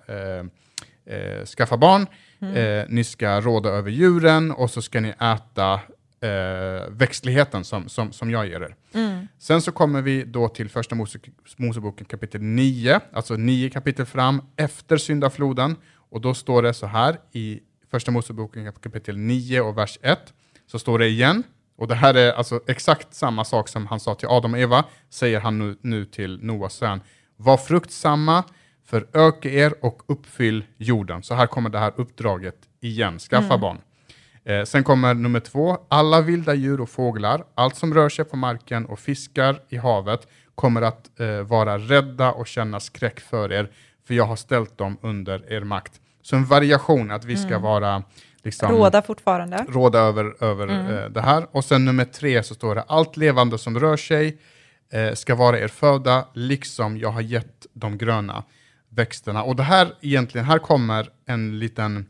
eh, 1.08 1.44
skaffa 1.44 1.76
barn, 1.76 2.06
mm. 2.40 2.54
eh, 2.54 2.86
ni 2.88 3.04
ska 3.04 3.40
råda 3.40 3.68
över 3.68 3.90
djuren 3.90 4.50
och 4.50 4.70
så 4.70 4.82
ska 4.82 5.00
ni 5.00 5.08
äta 5.08 5.80
eh, 6.20 6.90
växtligheten 6.90 7.64
som, 7.64 7.88
som, 7.88 8.12
som 8.12 8.30
jag 8.30 8.46
ger 8.46 8.60
er. 8.60 8.74
Mm. 8.94 9.28
Sen 9.38 9.62
så 9.62 9.72
kommer 9.72 10.02
vi 10.02 10.24
då 10.24 10.48
till 10.48 10.68
första 10.68 10.94
Mose, 10.94 11.18
Moseboken 11.56 12.06
kapitel 12.06 12.42
9, 12.42 13.00
alltså 13.12 13.34
nio 13.34 13.70
kapitel 13.70 14.06
fram 14.06 14.42
efter 14.56 14.96
syndafloden. 14.96 15.76
Och 16.10 16.20
då 16.20 16.34
står 16.34 16.62
det 16.62 16.74
så 16.74 16.86
här 16.86 17.16
i 17.32 17.60
första 17.90 18.10
Moseboken 18.10 18.72
kapitel 18.72 19.18
9 19.18 19.60
och 19.60 19.78
vers 19.78 19.98
1, 20.02 20.18
så 20.66 20.78
står 20.78 20.98
det 20.98 21.06
igen, 21.06 21.42
och 21.76 21.88
det 21.88 21.94
här 21.94 22.14
är 22.14 22.32
alltså 22.32 22.60
exakt 22.66 23.14
samma 23.14 23.44
sak 23.44 23.68
som 23.68 23.86
han 23.86 24.00
sa 24.00 24.14
till 24.14 24.28
Adam 24.28 24.52
och 24.52 24.58
Eva, 24.58 24.84
säger 25.10 25.40
han 25.40 25.58
nu, 25.58 25.76
nu 25.80 26.04
till 26.04 26.38
Noas 26.42 26.74
son. 26.74 27.00
Var 27.36 27.56
fruktsamma, 27.56 28.44
Föröka 28.90 29.48
er 29.48 29.74
och 29.80 30.02
uppfyll 30.06 30.64
jorden. 30.76 31.22
Så 31.22 31.34
här 31.34 31.46
kommer 31.46 31.70
det 31.70 31.78
här 31.78 31.92
uppdraget 31.96 32.56
igen, 32.80 33.18
skaffa 33.18 33.54
mm. 33.54 33.60
barn. 33.60 33.78
Eh, 34.44 34.64
sen 34.64 34.84
kommer 34.84 35.14
nummer 35.14 35.40
två, 35.40 35.78
alla 35.88 36.20
vilda 36.20 36.54
djur 36.54 36.80
och 36.80 36.88
fåglar, 36.88 37.44
allt 37.54 37.76
som 37.76 37.94
rör 37.94 38.08
sig 38.08 38.24
på 38.24 38.36
marken 38.36 38.86
och 38.86 38.98
fiskar 38.98 39.60
i 39.68 39.76
havet 39.76 40.26
kommer 40.54 40.82
att 40.82 41.20
eh, 41.20 41.40
vara 41.40 41.78
rädda 41.78 42.32
och 42.32 42.46
känna 42.46 42.80
skräck 42.80 43.20
för 43.20 43.52
er, 43.52 43.70
för 44.06 44.14
jag 44.14 44.24
har 44.24 44.36
ställt 44.36 44.78
dem 44.78 44.96
under 45.02 45.52
er 45.52 45.60
makt. 45.60 46.00
Så 46.22 46.36
en 46.36 46.44
variation, 46.44 47.10
att 47.10 47.24
vi 47.24 47.36
ska 47.36 47.48
mm. 47.48 47.62
vara 47.62 48.02
Liksom, 48.42 48.72
råda 48.72 49.02
fortfarande. 49.02 49.66
Råda 49.68 49.98
över, 49.98 50.44
över 50.44 50.68
mm. 50.68 50.96
eh, 50.96 51.08
det 51.08 51.20
här. 51.20 51.46
Och 51.50 51.64
sen 51.64 51.84
nummer 51.84 52.04
tre 52.04 52.42
så 52.42 52.54
står 52.54 52.74
det, 52.74 52.82
allt 52.82 53.16
levande 53.16 53.58
som 53.58 53.80
rör 53.80 53.96
sig 53.96 54.38
eh, 54.92 55.14
ska 55.14 55.34
vara 55.34 55.58
er 55.58 55.68
föda, 55.68 56.24
liksom 56.34 56.98
jag 56.98 57.10
har 57.10 57.20
gett 57.20 57.66
de 57.72 57.98
gröna 57.98 58.44
växterna. 58.90 59.42
Och 59.42 59.56
det 59.56 59.62
här 59.62 59.94
egentligen, 60.00 60.44
här 60.44 60.58
kommer 60.58 61.08
en 61.26 61.58
liten 61.58 62.06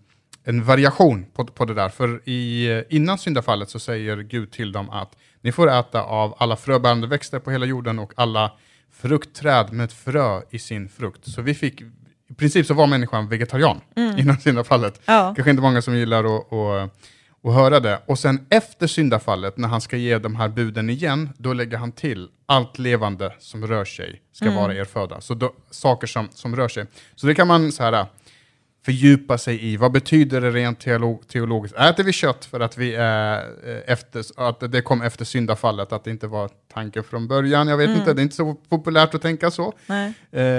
en 0.49 0.65
variation 0.65 1.27
på, 1.35 1.45
på 1.45 1.65
det 1.65 1.75
där. 1.75 1.89
För 1.89 2.29
i, 2.29 2.85
innan 2.89 3.19
syndafallet 3.19 3.71
så 3.71 3.79
säger 3.79 4.17
Gud 4.17 4.51
till 4.51 4.73
dem 4.73 4.91
att 4.91 5.17
ni 5.41 5.53
får 5.53 5.71
äta 5.71 6.03
av 6.03 6.35
alla 6.39 6.57
fröbärande 6.57 7.07
växter 7.07 7.39
på 7.39 7.51
hela 7.51 7.67
jorden 7.67 7.99
och 7.99 8.13
alla 8.17 8.53
fruktträd 8.93 9.73
med 9.73 9.93
frö 9.93 10.43
i 10.51 10.59
sin 10.59 10.89
frukt. 10.89 11.31
Så 11.31 11.43
vi 11.43 11.55
fick, 11.55 11.81
i 12.31 12.35
princip 12.37 12.67
så 12.67 12.75
var 12.75 12.87
människan 12.87 13.29
vegetarian 13.29 13.81
mm. 13.97 14.19
innan 14.19 14.41
syndafallet. 14.41 15.01
Ja. 15.05 15.33
Kanske 15.37 15.51
inte 15.51 15.63
många 15.63 15.83
som 15.83 15.97
gillar 15.97 16.25
att, 16.25 16.93
att 17.49 17.55
höra 17.55 17.81
det. 17.81 18.03
Och 18.07 18.19
sen 18.19 18.47
efter 18.51 18.87
syndafallet, 18.87 19.57
när 19.57 19.69
han 19.69 19.81
ska 19.81 19.97
ge 19.97 20.19
de 20.19 20.37
här 20.37 20.49
buden 20.49 20.91
igen, 20.91 21.31
då 21.39 21.53
lägger 21.53 21.79
han 21.79 21.93
till 21.93 22.29
allt 22.47 22.79
levande 22.79 23.33
som 23.39 23.67
rör 23.67 23.85
sig 23.85 24.23
ska 24.33 24.47
mm. 24.47 24.57
vara 24.57 24.75
er 24.75 24.85
föda. 24.85 25.21
Så 25.21 25.35
då, 25.35 25.53
saker 25.71 26.07
som, 26.07 26.29
som 26.33 26.57
rör 26.57 26.69
sig. 26.69 26.87
Så 27.15 27.27
det 27.27 27.35
kan 27.35 27.47
man 27.47 27.73
så 27.73 27.83
här, 27.83 28.07
fördjupa 28.85 29.39
sig 29.39 29.65
i. 29.65 29.77
Vad 29.77 29.93
betyder 29.93 30.41
det 30.41 30.51
rent 30.51 30.81
teolog 30.81 31.29
teologiskt? 31.29 31.77
Äter 31.77 32.05
vi 32.05 32.13
kött 32.13 32.45
för 32.45 32.61
att, 32.61 32.79
vi 32.79 32.95
eh, 32.95 33.93
efter, 33.93 34.25
att 34.37 34.73
det 34.73 34.83
kom 34.83 35.03
efter 35.03 35.25
syndafallet, 35.25 35.93
att 35.93 36.05
det 36.05 36.11
inte 36.11 36.27
var 36.27 36.51
tanken 36.73 37.05
från 37.05 37.29
början? 37.29 37.69
Jag 37.69 37.77
vet 37.77 37.87
mm. 37.87 37.99
inte, 37.99 38.15
det 38.15 38.21
är 38.21 38.23
inte 38.23 38.37
så 38.37 38.55
populärt 38.55 39.15
att 39.15 39.23
tänka 39.23 39.51
så. 39.51 39.73
Eh, 39.89 40.43
eh, 40.43 40.53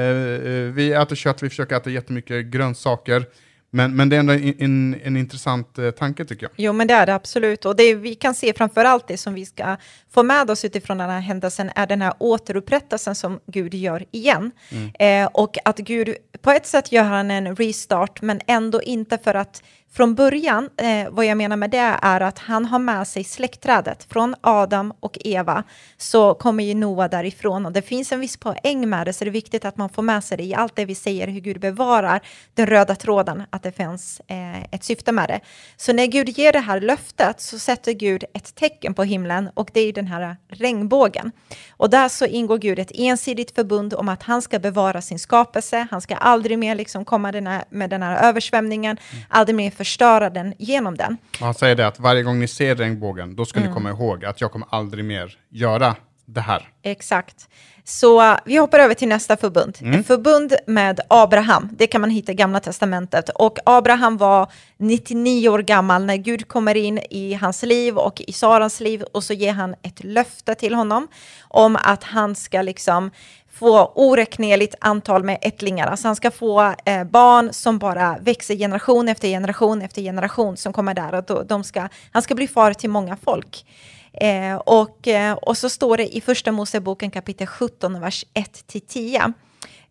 vi 0.73 0.93
äter 0.93 1.15
kött, 1.15 1.43
vi 1.43 1.49
försöker 1.49 1.75
äta 1.75 1.89
jättemycket 1.89 2.45
grönsaker. 2.45 3.25
Men, 3.71 3.95
men 3.95 4.09
det 4.09 4.15
är 4.15 4.19
ändå 4.19 4.33
en, 4.33 5.01
en 5.03 5.17
intressant 5.17 5.77
eh, 5.77 5.91
tanke 5.91 6.25
tycker 6.25 6.43
jag. 6.43 6.51
Jo, 6.55 6.73
men 6.73 6.87
det 6.87 6.93
är 6.93 7.05
det 7.05 7.15
absolut. 7.15 7.65
Och 7.65 7.75
det 7.75 7.95
vi 7.95 8.15
kan 8.15 8.35
se 8.35 8.53
framför 8.53 8.85
allt 8.85 9.07
det 9.07 9.17
som 9.17 9.33
vi 9.33 9.45
ska 9.45 9.77
få 10.11 10.23
med 10.23 10.49
oss 10.51 10.65
utifrån 10.65 10.97
den 10.97 11.09
här 11.09 11.19
händelsen 11.19 11.71
är 11.75 11.87
den 11.87 12.01
här 12.01 12.13
återupprättelsen 12.17 13.15
som 13.15 13.39
Gud 13.45 13.73
gör 13.73 14.05
igen. 14.11 14.51
Mm. 14.69 15.23
Eh, 15.25 15.29
och 15.33 15.57
att 15.65 15.77
Gud, 15.77 16.15
på 16.41 16.51
ett 16.51 16.65
sätt 16.65 16.91
gör 16.91 17.03
han 17.03 17.31
en 17.31 17.55
restart, 17.55 18.21
men 18.21 18.41
ändå 18.47 18.81
inte 18.81 19.17
för 19.17 19.33
att 19.33 19.63
från 19.91 20.15
början, 20.15 20.69
eh, 20.77 21.09
vad 21.09 21.25
jag 21.25 21.37
menar 21.37 21.55
med 21.55 21.69
det 21.69 21.97
är 22.01 22.21
att 22.21 22.39
han 22.39 22.65
har 22.65 22.79
med 22.79 23.07
sig 23.07 23.23
släktträdet 23.23 24.07
från 24.09 24.35
Adam 24.41 24.93
och 24.99 25.17
Eva, 25.21 25.63
så 25.97 26.33
kommer 26.33 26.63
ju 26.63 26.73
Noa 26.73 27.07
därifrån 27.07 27.65
och 27.65 27.71
det 27.71 27.81
finns 27.81 28.11
en 28.11 28.19
viss 28.19 28.37
poäng 28.37 28.89
med 28.89 29.07
det, 29.07 29.13
så 29.13 29.23
det 29.23 29.29
är 29.29 29.31
viktigt 29.31 29.65
att 29.65 29.77
man 29.77 29.89
får 29.89 30.01
med 30.01 30.23
sig 30.23 30.37
det 30.37 30.43
i 30.43 30.53
allt 30.53 30.75
det 30.75 30.85
vi 30.85 30.95
säger, 30.95 31.27
hur 31.27 31.39
Gud 31.39 31.59
bevarar 31.59 32.21
den 32.53 32.67
röda 32.67 32.95
tråden, 32.95 33.43
att 33.49 33.63
det 33.63 33.71
finns 33.71 34.21
eh, 34.27 34.63
ett 34.63 34.83
syfte 34.83 35.11
med 35.11 35.29
det. 35.29 35.39
Så 35.77 35.93
när 35.93 36.05
Gud 36.05 36.29
ger 36.29 36.53
det 36.53 36.59
här 36.59 36.81
löftet 36.81 37.41
så 37.41 37.59
sätter 37.59 37.91
Gud 37.91 38.23
ett 38.33 38.55
tecken 38.55 38.93
på 38.93 39.03
himlen 39.03 39.49
och 39.53 39.69
det 39.73 39.79
är 39.79 39.93
den 39.93 40.07
här 40.07 40.37
regnbågen. 40.49 41.31
Och 41.69 41.89
där 41.89 42.09
så 42.09 42.25
ingår 42.25 42.57
Gud 42.57 42.79
ett 42.79 42.91
ensidigt 42.95 43.55
förbund 43.55 43.93
om 43.93 44.09
att 44.09 44.23
han 44.23 44.41
ska 44.41 44.59
bevara 44.59 45.01
sin 45.01 45.19
skapelse, 45.19 45.87
han 45.91 46.01
ska 46.01 46.15
aldrig 46.15 46.59
mer 46.59 46.75
liksom 46.75 47.05
komma 47.05 47.31
den 47.31 47.47
här, 47.47 47.63
med 47.69 47.89
den 47.89 48.03
här 48.03 48.29
översvämningen, 48.29 48.97
mm. 49.11 49.23
aldrig 49.29 49.55
mer 49.55 49.71
förstöra 49.79 50.29
den 50.29 50.53
genom 50.57 50.97
den. 50.97 51.17
Han 51.39 51.53
säger 51.53 51.75
det 51.75 51.87
att 51.87 51.99
varje 51.99 52.23
gång 52.23 52.39
ni 52.39 52.47
ser 52.47 52.75
regnbågen, 52.75 53.35
då 53.35 53.45
ska 53.45 53.59
mm. 53.59 53.69
ni 53.69 53.73
komma 53.73 53.89
ihåg 53.89 54.25
att 54.25 54.41
jag 54.41 54.51
kommer 54.51 54.67
aldrig 54.71 55.05
mer 55.05 55.37
göra 55.49 55.95
det 56.25 56.41
här. 56.41 56.69
Exakt. 56.83 57.47
Så 57.83 58.37
vi 58.45 58.57
hoppar 58.57 58.79
över 58.79 58.93
till 58.93 59.07
nästa 59.07 59.37
förbund. 59.37 59.77
Mm. 59.81 60.03
förbund 60.03 60.55
med 60.67 60.99
Abraham. 61.07 61.69
Det 61.71 61.87
kan 61.87 62.01
man 62.01 62.09
hitta 62.09 62.31
i 62.31 62.35
Gamla 62.35 62.59
Testamentet. 62.59 63.29
Och 63.29 63.59
Abraham 63.65 64.17
var 64.17 64.51
99 64.77 65.49
år 65.49 65.59
gammal 65.59 66.05
när 66.05 66.15
Gud 66.15 66.47
kommer 66.47 66.77
in 66.77 66.99
i 67.09 67.33
hans 67.33 67.63
liv 67.63 67.97
och 67.97 68.21
i 68.27 68.33
Sarans 68.33 68.79
liv 68.79 69.03
och 69.13 69.23
så 69.23 69.33
ger 69.33 69.53
han 69.53 69.75
ett 69.81 70.03
löfte 70.03 70.55
till 70.55 70.73
honom 70.73 71.07
om 71.47 71.75
att 71.75 72.03
han 72.03 72.35
ska 72.35 72.61
liksom 72.61 73.11
få 73.59 73.91
oräkneligt 73.95 74.75
antal 74.79 75.23
med 75.23 75.37
ättlingar. 75.41 75.87
Alltså 75.87 76.07
han 76.07 76.15
ska 76.15 76.31
få 76.31 76.73
eh, 76.85 77.03
barn 77.03 77.53
som 77.53 77.77
bara 77.77 78.17
växer 78.21 78.55
generation 78.55 79.09
efter 79.09 79.27
generation 79.27 79.81
efter 79.81 80.01
generation 80.01 80.57
som 80.57 80.73
kommer 80.73 80.93
där 80.93 81.31
och 81.31 81.45
de 81.45 81.63
ska, 81.63 81.87
han 82.11 82.21
ska 82.21 82.35
bli 82.35 82.47
far 82.47 82.73
till 82.73 82.89
många 82.89 83.17
folk. 83.17 83.65
Eh, 84.13 84.55
och, 84.55 85.07
eh, 85.07 85.33
och 85.33 85.57
så 85.57 85.69
står 85.69 85.97
det 85.97 86.15
i 86.15 86.21
Första 86.21 86.51
Moseboken 86.51 87.11
kapitel 87.11 87.47
17, 87.47 88.01
vers 88.01 88.25
1-10. 88.33 89.33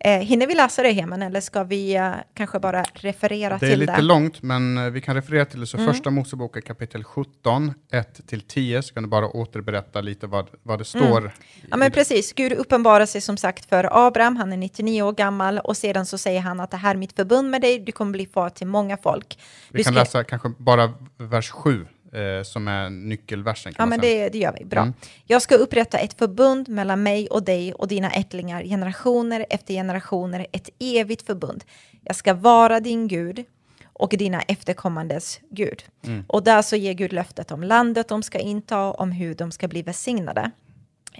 Eh, 0.00 0.18
hinner 0.18 0.46
vi 0.46 0.54
läsa 0.54 0.82
det 0.82 0.90
Heman 0.90 1.22
eller 1.22 1.40
ska 1.40 1.64
vi 1.64 1.96
eh, 1.96 2.12
kanske 2.34 2.58
bara 2.58 2.82
referera 2.82 3.58
till 3.58 3.68
det? 3.68 3.76
Det 3.76 3.82
är 3.82 3.86
lite 3.86 4.02
långt, 4.02 4.42
men 4.42 4.78
eh, 4.78 4.90
vi 4.90 5.00
kan 5.00 5.14
referera 5.14 5.44
till 5.44 5.60
det. 5.60 5.66
Så 5.66 5.76
mm. 5.76 5.92
Första 5.92 6.10
Moseboken 6.10 6.62
kapitel 6.62 7.04
17, 7.04 7.74
1-10, 7.92 8.80
så 8.80 8.94
kan 8.94 9.02
du 9.02 9.08
bara 9.08 9.28
återberätta 9.28 10.00
lite 10.00 10.26
vad, 10.26 10.46
vad 10.62 10.78
det 10.78 10.94
mm. 10.94 11.06
står. 11.08 11.18
Mm. 11.18 11.32
Ja, 11.70 11.76
men 11.76 11.90
precis. 11.90 12.32
Gud 12.32 12.52
uppenbarar 12.52 13.06
sig 13.06 13.20
som 13.20 13.36
sagt 13.36 13.68
för 13.68 14.06
Abraham, 14.06 14.36
han 14.36 14.52
är 14.52 14.56
99 14.56 15.02
år 15.02 15.12
gammal, 15.12 15.58
och 15.58 15.76
sedan 15.76 16.06
så 16.06 16.18
säger 16.18 16.40
han 16.40 16.60
att 16.60 16.70
det 16.70 16.76
här 16.76 16.94
är 16.94 16.98
mitt 16.98 17.12
förbund 17.12 17.50
med 17.50 17.60
dig, 17.60 17.78
du 17.78 17.92
kommer 17.92 18.12
bli 18.12 18.26
far 18.26 18.50
till 18.50 18.66
många 18.66 18.96
folk. 18.96 19.38
Vi 19.70 19.78
du 19.78 19.84
kan 19.84 19.92
ska... 19.92 20.00
läsa 20.00 20.24
kanske 20.24 20.52
bara 20.58 20.92
vers 21.16 21.50
7 21.50 21.86
eh, 22.12 22.42
som 22.42 22.68
är 22.68 22.90
nyckelversen. 22.90 23.72
ja, 23.78 23.86
men 23.86 24.00
det, 24.00 24.28
det, 24.28 24.38
gör 24.38 24.56
vi. 24.58 24.64
Bra. 24.64 24.80
Mm. 24.80 24.94
Jag 25.26 25.42
ska 25.42 25.54
upprätta 25.54 25.98
ett 25.98 26.18
förbund 26.18 26.68
mellan 26.68 27.02
mig 27.02 27.28
och 27.28 27.42
dig 27.42 27.72
och 27.72 27.88
dina 27.88 28.10
ättlingar, 28.10 28.62
generationer 28.62 29.46
efter 29.50 29.74
generationer, 29.74 30.46
ett 30.52 30.68
evigt 30.78 31.26
förbund. 31.26 31.64
Jag 32.04 32.16
ska 32.16 32.34
vara 32.34 32.80
din 32.80 33.08
Gud 33.08 33.44
och 33.92 34.14
dina 34.18 34.40
efterkommandes 34.40 35.40
Gud. 35.50 35.84
Mm. 36.06 36.24
Och 36.28 36.42
där 36.42 36.62
så 36.62 36.76
ger 36.76 36.92
Gud 36.92 37.12
löftet 37.12 37.50
om 37.50 37.62
landet 37.62 38.08
de 38.08 38.22
ska 38.22 38.38
inta, 38.38 38.90
om 38.90 39.12
hur 39.12 39.34
de 39.34 39.50
ska 39.50 39.68
bli 39.68 39.82
välsignade. 39.82 40.50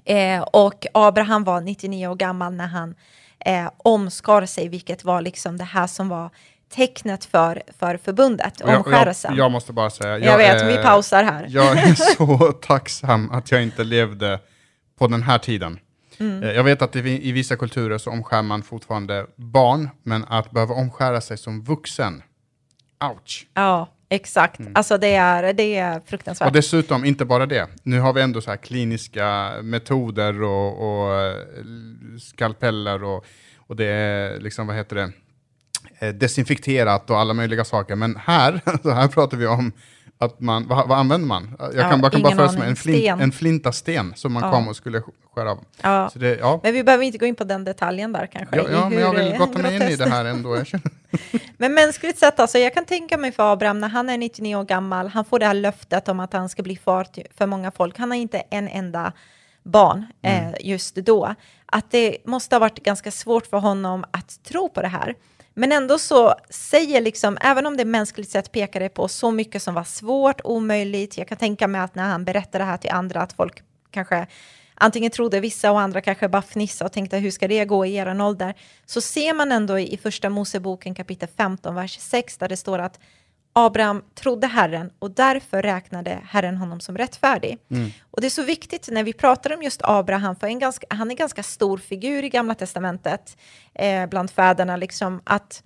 Eh, 0.04 0.40
och 0.40 0.87
Abraham 0.95 1.45
var 1.45 1.61
99 1.61 2.07
år 2.07 2.14
gammal 2.14 2.54
när 2.54 2.66
han 2.66 2.95
eh, 3.38 3.71
omskar 3.76 4.47
sig, 4.47 4.68
vilket 4.68 5.04
var 5.04 5.23
liksom 5.23 5.57
det 5.57 5.64
här 5.64 5.87
som 5.87 6.09
var 6.09 6.30
tecknet 6.68 7.25
för, 7.25 7.62
för 7.78 7.96
förbundet, 7.96 8.60
omskärelsen. 8.60 9.37
Jag, 9.37 9.44
jag, 9.44 9.52
måste 9.52 9.72
bara 9.72 9.90
säga, 9.90 10.18
jag, 10.18 10.32
jag 10.32 10.38
vet, 10.38 10.62
är, 10.62 10.66
vi 10.66 10.82
pausar 10.82 11.25
här. 11.25 11.46
Jag 11.48 11.78
är 11.78 11.94
så 12.16 12.52
tacksam 12.52 13.30
att 13.30 13.50
jag 13.50 13.62
inte 13.62 13.84
levde 13.84 14.40
på 14.98 15.06
den 15.06 15.22
här 15.22 15.38
tiden. 15.38 15.78
Mm. 16.20 16.42
Eh, 16.42 16.52
jag 16.52 16.64
vet 16.64 16.82
att 16.82 16.96
i, 16.96 17.28
i 17.28 17.32
vissa 17.32 17.56
kulturer 17.56 17.98
så 17.98 18.10
omskär 18.10 18.42
man 18.42 18.62
fortfarande 18.62 19.26
barn, 19.37 19.90
men 20.02 20.25
att 20.28 20.50
behöva 20.50 20.75
omskära 20.75 21.20
sig 21.20 21.38
som 21.38 21.64
vuxen, 21.64 22.22
ouch. 23.04 23.46
Ja, 23.54 23.88
exakt. 24.08 24.60
Mm. 24.60 24.72
Alltså 24.75 24.98
det 24.98 25.14
är, 25.14 25.52
det 25.52 25.76
är 25.76 26.00
fruktansvärt. 26.06 26.46
Och 26.46 26.52
dessutom, 26.52 27.04
inte 27.04 27.25
bara 27.25 27.46
det, 27.46 27.66
nu 27.82 28.00
har 28.00 28.12
vi 28.12 28.20
ändå 28.20 28.40
så 28.40 28.50
här 28.50 28.56
kliniska 28.56 29.52
metoder 29.62 30.42
och, 30.42 31.04
och 31.04 31.14
eh, 31.14 31.37
skalpeller 32.20 33.04
och, 33.04 33.25
och 33.56 33.76
det 33.76 33.87
är 33.87 34.40
liksom, 34.40 34.66
vad 34.66 34.76
heter 34.76 34.96
det, 34.96 35.12
desinfekterat 36.00 37.10
och 37.10 37.18
alla 37.18 37.34
möjliga 37.34 37.64
saker. 37.64 37.94
Men 37.94 38.16
här, 38.16 38.60
så 38.82 38.90
här 38.90 39.08
pratar 39.08 39.36
vi 39.36 39.46
om 39.46 39.72
att 40.18 40.40
man, 40.40 40.68
vad, 40.68 40.88
vad 40.88 40.98
använder 40.98 41.26
man? 41.26 41.56
Jag 41.58 41.74
ja, 41.74 41.90
kan, 41.90 42.00
bara, 42.00 42.10
kan 42.10 42.22
bara 42.22 42.36
föreställa 42.36 42.60
mig 42.60 42.70
en, 42.70 42.76
flint, 42.76 43.20
en 43.20 43.32
flintasten 43.32 44.12
som 44.16 44.32
man 44.32 44.42
ja. 44.42 44.50
kom 44.50 44.68
och 44.68 44.76
skulle 44.76 45.02
skära 45.34 45.50
av. 45.50 45.58
Ja. 45.82 46.10
Det, 46.14 46.36
ja. 46.36 46.60
Men 46.62 46.72
vi 46.72 46.84
behöver 46.84 47.04
inte 47.04 47.18
gå 47.18 47.26
in 47.26 47.34
på 47.34 47.44
den 47.44 47.64
detaljen 47.64 48.12
där 48.12 48.26
kanske. 48.26 48.56
Ja, 48.56 48.64
ja 48.70 48.88
men 48.88 48.98
jag 48.98 49.14
vill 49.14 49.38
gotta 49.38 49.58
mig 49.58 49.76
in 49.76 49.82
i 49.82 49.96
det 49.96 50.08
här 50.08 50.24
ändå. 50.24 50.56
men 51.56 51.74
mänskligt 51.74 52.18
sett, 52.18 52.40
alltså, 52.40 52.58
jag 52.58 52.74
kan 52.74 52.84
tänka 52.84 53.18
mig 53.18 53.32
för 53.32 53.52
Abraham 53.52 53.80
när 53.80 53.88
han 53.88 54.08
är 54.08 54.18
99 54.18 54.56
år 54.56 54.64
gammal, 54.64 55.08
han 55.08 55.24
får 55.24 55.38
det 55.38 55.46
här 55.46 55.54
löftet 55.54 56.08
om 56.08 56.20
att 56.20 56.32
han 56.32 56.48
ska 56.48 56.62
bli 56.62 56.76
far 56.76 57.04
till, 57.04 57.26
för 57.38 57.46
många 57.46 57.70
folk. 57.70 57.98
Han 57.98 58.10
har 58.10 58.18
inte 58.18 58.38
en 58.50 58.68
enda 58.68 59.12
barn 59.62 60.06
eh, 60.22 60.42
mm. 60.42 60.54
just 60.60 60.94
då. 60.94 61.34
Att 61.66 61.90
det 61.90 62.16
måste 62.24 62.54
ha 62.54 62.60
varit 62.60 62.82
ganska 62.84 63.10
svårt 63.10 63.46
för 63.46 63.58
honom 63.58 64.04
att 64.10 64.44
tro 64.44 64.68
på 64.68 64.82
det 64.82 64.88
här. 64.88 65.14
Men 65.58 65.72
ändå 65.72 65.98
så 65.98 66.34
säger 66.50 67.00
liksom, 67.00 67.38
även 67.40 67.66
om 67.66 67.76
det 67.76 67.84
mänskligt 67.84 68.30
sett 68.30 68.52
pekade 68.52 68.88
på 68.88 69.08
så 69.08 69.30
mycket 69.30 69.62
som 69.62 69.74
var 69.74 69.84
svårt, 69.84 70.40
omöjligt, 70.44 71.18
jag 71.18 71.28
kan 71.28 71.38
tänka 71.38 71.68
mig 71.68 71.80
att 71.80 71.94
när 71.94 72.08
han 72.08 72.24
berättade 72.24 72.64
det 72.64 72.70
här 72.70 72.76
till 72.76 72.90
andra, 72.90 73.20
att 73.20 73.32
folk 73.32 73.62
kanske 73.90 74.26
antingen 74.74 75.10
trodde 75.10 75.40
vissa 75.40 75.72
och 75.72 75.80
andra 75.80 76.00
kanske 76.00 76.28
bara 76.28 76.42
fnissade 76.42 76.86
och 76.86 76.92
tänkte 76.92 77.16
hur 77.16 77.30
ska 77.30 77.48
det 77.48 77.64
gå 77.64 77.86
i 77.86 77.94
er 77.94 78.20
ålder, 78.20 78.54
så 78.86 79.00
ser 79.00 79.34
man 79.34 79.52
ändå 79.52 79.78
i 79.78 79.96
första 80.02 80.30
Moseboken 80.30 80.94
kapitel 80.94 81.28
15, 81.36 81.74
vers 81.74 81.98
6, 82.00 82.36
där 82.36 82.48
det 82.48 82.56
står 82.56 82.78
att 82.78 83.00
Abraham 83.52 84.02
trodde 84.14 84.46
Herren 84.46 84.90
och 84.98 85.10
därför 85.10 85.62
räknade 85.62 86.18
Herren 86.24 86.56
honom 86.56 86.80
som 86.80 86.98
rättfärdig. 86.98 87.58
Mm. 87.70 87.90
Och 88.10 88.20
det 88.20 88.26
är 88.26 88.30
så 88.30 88.42
viktigt 88.42 88.88
när 88.90 89.04
vi 89.04 89.12
pratar 89.12 89.54
om 89.54 89.62
just 89.62 89.80
Abraham, 89.84 90.36
för 90.36 90.46
en 90.46 90.58
ganska, 90.58 90.86
han 90.90 91.08
är 91.08 91.12
en 91.12 91.16
ganska 91.16 91.42
stor 91.42 91.78
figur 91.78 92.24
i 92.24 92.28
Gamla 92.28 92.54
Testamentet 92.54 93.36
eh, 93.74 94.06
bland 94.06 94.30
fäderna, 94.30 94.76
liksom, 94.76 95.20
att 95.24 95.62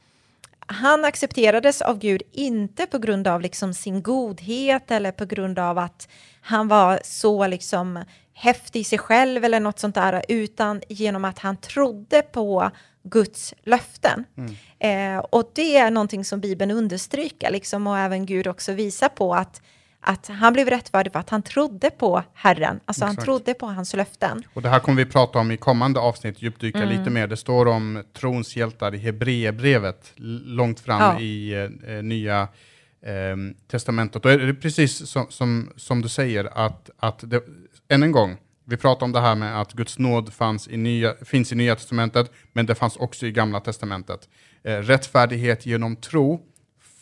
han 0.67 1.05
accepterades 1.05 1.83
av 1.83 1.99
Gud 1.99 2.23
inte 2.33 2.87
på 2.87 2.99
grund 2.99 3.29
av 3.29 3.41
liksom 3.41 3.75
sin 3.75 4.03
godhet 4.03 4.91
eller 4.91 5.13
på 5.13 5.25
grund 5.25 5.59
av 5.59 5.79
att 5.79 6.09
han 6.41 6.69
var 6.69 7.01
så 7.05 7.47
liksom 7.47 8.05
häftig 8.35 8.81
i 8.81 8.85
sig 8.85 8.99
själv 8.99 9.45
eller 9.45 9.61
något 9.61 9.79
sånt 9.79 9.95
där, 9.95 10.23
utan 10.29 10.83
genom 10.89 11.25
att 11.25 11.39
han 11.39 11.57
trodde 11.57 12.23
på 12.23 12.71
Guds 13.03 13.55
löften. 13.63 14.25
Mm. 14.37 15.19
Eh, 15.19 15.25
och 15.25 15.51
det 15.55 15.77
är 15.77 15.91
någonting 15.91 16.25
som 16.25 16.41
Bibeln 16.41 16.71
understryker, 16.71 17.51
liksom, 17.51 17.87
och 17.87 17.99
även 17.99 18.27
Gud 18.27 18.47
också 18.47 18.73
visar 18.73 19.09
på 19.09 19.35
att, 19.35 19.63
att 20.01 20.27
han 20.27 20.53
blev 20.53 20.69
rättfärdig 20.69 21.13
för 21.13 21.21
att 21.21 21.31
han 21.31 21.43
trodde 21.43 21.91
på 21.91 22.23
Herren, 22.35 22.81
alltså 22.85 23.05
Exakt. 23.05 23.19
han 23.19 23.25
trodde 23.25 23.55
på 23.55 23.67
hans 23.67 23.95
löften. 23.95 24.43
Och 24.55 24.63
det 24.63 24.69
här 24.69 24.79
kommer 24.79 25.05
vi 25.05 25.11
prata 25.11 25.39
om 25.39 25.51
i 25.51 25.57
kommande 25.57 26.01
avsnitt, 26.01 26.43
djupdyka 26.43 26.83
mm. 26.83 26.99
lite 26.99 27.11
mer. 27.11 27.27
Det 27.27 27.37
står 27.37 27.67
om 27.69 28.03
trons 28.13 28.57
hjältar 28.57 28.95
i 28.95 28.99
Hebreerbrevet, 28.99 30.13
långt 30.45 30.81
fram 30.81 31.01
ja. 31.01 31.21
i 31.21 31.53
eh, 31.87 32.03
nya 32.03 32.49
eh, 33.03 33.37
testamentet. 33.69 34.25
Och 34.25 34.33
är 34.33 34.39
det 34.39 34.55
precis 34.55 35.11
som, 35.11 35.27
som, 35.31 35.73
som 35.77 36.03
du 36.03 36.09
säger, 36.09 36.67
att, 36.67 36.91
att 36.99 37.31
det, 37.31 37.43
än 37.93 38.03
en 38.03 38.13
gång, 38.13 38.37
vi 38.65 38.77
pratar 38.77 39.07
om 39.07 39.13
det 39.13 39.21
här 39.21 39.35
med 39.35 39.61
att 39.61 39.73
Guds 39.73 39.99
nåd 39.99 40.33
fanns 40.33 40.69
i 40.69 40.77
nya, 40.77 41.15
finns 41.25 41.53
i 41.53 41.55
Nya 41.55 41.77
Testamentet, 41.77 42.33
men 42.53 42.67
det 42.67 42.75
fanns 42.75 42.97
också 42.97 43.27
i 43.27 43.33
Gamla 43.33 43.61
Testamentet. 43.61 44.29
Eh, 44.65 44.77
rättfärdighet 44.77 45.67
genom 45.67 45.97
tro 45.97 46.41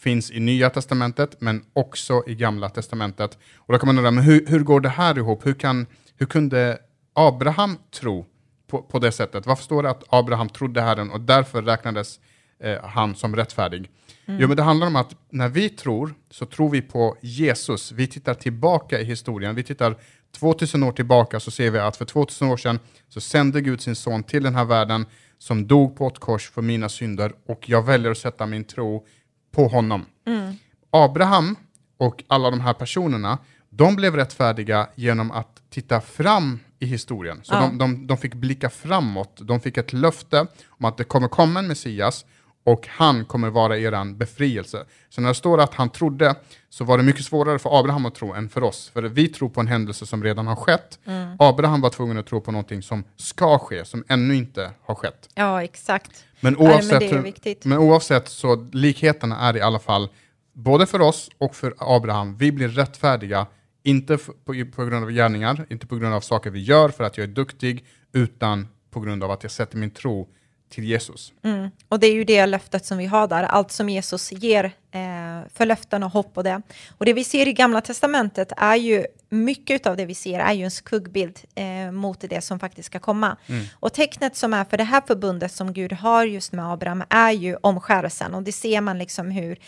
finns 0.00 0.30
i 0.30 0.40
Nya 0.40 0.70
Testamentet, 0.70 1.40
men 1.40 1.64
också 1.72 2.22
i 2.26 2.34
Gamla 2.34 2.68
Testamentet. 2.68 3.38
Och 3.56 3.72
då 3.72 3.78
kan 3.78 3.86
man 3.86 3.98
undra, 3.98 4.10
men 4.10 4.24
hur, 4.24 4.46
hur 4.46 4.60
går 4.60 4.80
det 4.80 4.88
här 4.88 5.18
ihop? 5.18 5.46
Hur, 5.46 5.54
kan, 5.54 5.86
hur 6.16 6.26
kunde 6.26 6.78
Abraham 7.14 7.78
tro 7.94 8.26
på, 8.66 8.82
på 8.82 8.98
det 8.98 9.12
sättet? 9.12 9.46
Varför 9.46 9.64
står 9.64 9.82
det 9.82 9.90
att 9.90 10.04
Abraham 10.08 10.48
trodde 10.48 10.80
Herren 10.80 11.10
och 11.10 11.20
därför 11.20 11.62
räknades 11.62 12.20
eh, 12.60 12.84
han 12.84 13.14
som 13.14 13.36
rättfärdig? 13.36 13.90
Mm. 14.26 14.40
Jo, 14.40 14.48
men 14.48 14.56
det 14.56 14.62
handlar 14.62 14.86
om 14.86 14.96
att 14.96 15.16
när 15.30 15.48
vi 15.48 15.68
tror, 15.68 16.14
så 16.30 16.46
tror 16.46 16.70
vi 16.70 16.82
på 16.82 17.16
Jesus. 17.20 17.92
Vi 17.92 18.06
tittar 18.06 18.34
tillbaka 18.34 19.00
i 19.00 19.04
historien. 19.04 19.54
Vi 19.54 19.62
tittar 19.62 19.96
2000 20.32 20.82
år 20.82 20.92
tillbaka 20.92 21.40
så 21.40 21.50
ser 21.50 21.70
vi 21.70 21.78
att 21.78 21.96
för 21.96 22.04
2000 22.04 22.48
år 22.48 22.56
sedan 22.56 22.78
så 23.08 23.20
sände 23.20 23.60
Gud 23.60 23.80
sin 23.80 23.96
son 23.96 24.22
till 24.22 24.42
den 24.42 24.54
här 24.54 24.64
världen 24.64 25.06
som 25.38 25.66
dog 25.66 25.96
på 25.96 26.06
ett 26.06 26.18
kors 26.18 26.50
för 26.50 26.62
mina 26.62 26.88
synder 26.88 27.32
och 27.46 27.68
jag 27.68 27.82
väljer 27.82 28.10
att 28.10 28.18
sätta 28.18 28.46
min 28.46 28.64
tro 28.64 29.06
på 29.52 29.68
honom. 29.68 30.06
Mm. 30.26 30.54
Abraham 30.90 31.56
och 31.98 32.24
alla 32.28 32.50
de 32.50 32.60
här 32.60 32.72
personerna, 32.72 33.38
de 33.70 33.96
blev 33.96 34.16
rättfärdiga 34.16 34.88
genom 34.94 35.30
att 35.30 35.62
titta 35.70 36.00
fram 36.00 36.58
i 36.78 36.86
historien. 36.86 37.40
Så 37.42 37.54
ja. 37.54 37.60
de, 37.60 37.78
de, 37.78 38.06
de 38.06 38.16
fick 38.16 38.34
blicka 38.34 38.70
framåt, 38.70 39.40
de 39.42 39.60
fick 39.60 39.76
ett 39.76 39.92
löfte 39.92 40.46
om 40.68 40.84
att 40.84 40.96
det 40.96 41.04
kommer 41.04 41.28
komma 41.28 41.60
en 41.60 41.66
Messias 41.66 42.24
och 42.64 42.88
han 42.88 43.24
kommer 43.24 43.50
vara 43.50 43.78
er 43.78 44.14
befrielse. 44.14 44.84
Så 45.08 45.20
när 45.20 45.28
det 45.28 45.34
står 45.34 45.60
att 45.60 45.74
han 45.74 45.90
trodde 45.90 46.34
så 46.68 46.84
var 46.84 46.98
det 46.98 47.04
mycket 47.04 47.24
svårare 47.24 47.58
för 47.58 47.78
Abraham 47.80 48.06
att 48.06 48.14
tro 48.14 48.32
än 48.32 48.48
för 48.48 48.62
oss. 48.62 48.88
För 48.88 49.02
vi 49.02 49.28
tror 49.28 49.48
på 49.48 49.60
en 49.60 49.66
händelse 49.66 50.06
som 50.06 50.24
redan 50.24 50.46
har 50.46 50.56
skett. 50.56 50.98
Mm. 51.04 51.36
Abraham 51.38 51.80
var 51.80 51.90
tvungen 51.90 52.18
att 52.18 52.26
tro 52.26 52.40
på 52.40 52.52
någonting 52.52 52.82
som 52.82 53.04
ska 53.16 53.58
ske, 53.58 53.84
som 53.84 54.04
ännu 54.08 54.36
inte 54.36 54.70
har 54.82 54.94
skett. 54.94 55.28
Ja, 55.34 55.62
exakt. 55.62 56.24
Men 56.40 56.56
oavsett, 56.56 57.00
Nej, 57.00 57.34
men, 57.44 57.56
men 57.64 57.78
oavsett 57.78 58.28
så 58.28 58.68
likheterna 58.72 59.38
är 59.38 59.56
i 59.56 59.60
alla 59.60 59.78
fall, 59.78 60.08
både 60.52 60.86
för 60.86 61.00
oss 61.00 61.30
och 61.38 61.54
för 61.54 61.74
Abraham, 61.78 62.36
vi 62.36 62.52
blir 62.52 62.68
rättfärdiga, 62.68 63.46
inte 63.82 64.16
på, 64.16 64.54
på 64.74 64.84
grund 64.84 65.04
av 65.04 65.10
gärningar, 65.10 65.66
inte 65.70 65.86
på 65.86 65.96
grund 65.96 66.14
av 66.14 66.20
saker 66.20 66.50
vi 66.50 66.60
gör 66.60 66.88
för 66.88 67.04
att 67.04 67.16
jag 67.16 67.24
är 67.24 67.32
duktig, 67.32 67.84
utan 68.12 68.68
på 68.90 69.00
grund 69.00 69.24
av 69.24 69.30
att 69.30 69.42
jag 69.42 69.52
sätter 69.52 69.76
min 69.76 69.90
tro 69.90 70.28
till 70.70 70.84
Jesus. 70.84 71.32
Mm. 71.42 71.70
Och 71.88 72.00
det 72.00 72.06
är 72.06 72.14
ju 72.14 72.24
det 72.24 72.46
löftet 72.46 72.86
som 72.86 72.98
vi 72.98 73.06
har 73.06 73.28
där, 73.28 73.42
allt 73.42 73.72
som 73.72 73.88
Jesus 73.88 74.32
ger 74.32 74.64
eh, 74.64 75.48
för 75.54 75.66
löften 75.66 76.02
och 76.02 76.10
hopp 76.10 76.36
och 76.36 76.44
det. 76.44 76.62
Och 76.98 77.04
det 77.06 77.12
vi 77.12 77.24
ser 77.24 77.48
i 77.48 77.52
Gamla 77.52 77.80
Testamentet 77.80 78.52
är 78.56 78.76
ju, 78.76 79.06
mycket 79.30 79.86
av 79.86 79.96
det 79.96 80.06
vi 80.06 80.14
ser 80.14 80.38
är 80.38 80.52
ju 80.52 80.64
en 80.64 80.70
skuggbild 80.70 81.38
eh, 81.54 81.92
mot 81.92 82.20
det 82.20 82.40
som 82.40 82.58
faktiskt 82.58 82.86
ska 82.86 82.98
komma. 82.98 83.36
Mm. 83.46 83.64
Och 83.74 83.92
tecknet 83.92 84.36
som 84.36 84.54
är 84.54 84.64
för 84.64 84.76
det 84.76 84.84
här 84.84 85.02
förbundet 85.06 85.52
som 85.52 85.72
Gud 85.72 85.92
har 85.92 86.24
just 86.24 86.52
med 86.52 86.72
Abraham 86.72 87.04
är 87.08 87.30
ju 87.30 87.56
omskärelsen. 87.60 88.34
Och 88.34 88.42
det 88.42 88.52
ser 88.52 88.80
man 88.80 88.98
liksom 88.98 89.30
hur, 89.30 89.58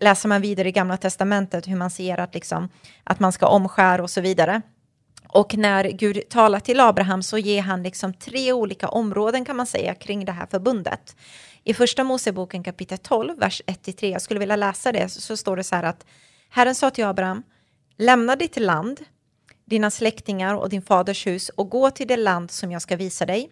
läser 0.00 0.28
man 0.28 0.42
vidare 0.42 0.68
i 0.68 0.72
Gamla 0.72 0.96
Testamentet, 0.96 1.68
hur 1.68 1.76
man 1.76 1.90
ser 1.90 2.20
att, 2.20 2.34
liksom, 2.34 2.68
att 3.04 3.20
man 3.20 3.32
ska 3.32 3.46
omskära 3.46 4.02
och 4.02 4.10
så 4.10 4.20
vidare. 4.20 4.62
Och 5.34 5.56
när 5.56 5.84
Gud 5.84 6.28
talar 6.28 6.60
till 6.60 6.80
Abraham 6.80 7.22
så 7.22 7.38
ger 7.38 7.62
han 7.62 7.82
liksom 7.82 8.14
tre 8.14 8.52
olika 8.52 8.88
områden 8.88 9.44
kan 9.44 9.56
man 9.56 9.66
säga 9.66 9.94
kring 9.94 10.24
det 10.24 10.32
här 10.32 10.46
förbundet. 10.46 11.16
I 11.64 11.74
första 11.74 12.04
Moseboken 12.04 12.62
kapitel 12.62 12.98
12, 12.98 13.38
vers 13.38 13.62
1-3, 13.66 14.12
jag 14.12 14.22
skulle 14.22 14.40
vilja 14.40 14.56
läsa 14.56 14.92
det, 14.92 15.08
så 15.08 15.36
står 15.36 15.56
det 15.56 15.64
så 15.64 15.76
här 15.76 15.82
att 15.82 16.06
Herren 16.48 16.74
sa 16.74 16.90
till 16.90 17.04
Abraham, 17.04 17.42
lämna 17.96 18.36
ditt 18.36 18.60
land, 18.60 19.00
dina 19.64 19.90
släktingar 19.90 20.54
och 20.54 20.68
din 20.68 20.82
faders 20.82 21.26
hus 21.26 21.48
och 21.48 21.70
gå 21.70 21.90
till 21.90 22.08
det 22.08 22.16
land 22.16 22.50
som 22.50 22.72
jag 22.72 22.82
ska 22.82 22.96
visa 22.96 23.26
dig. 23.26 23.50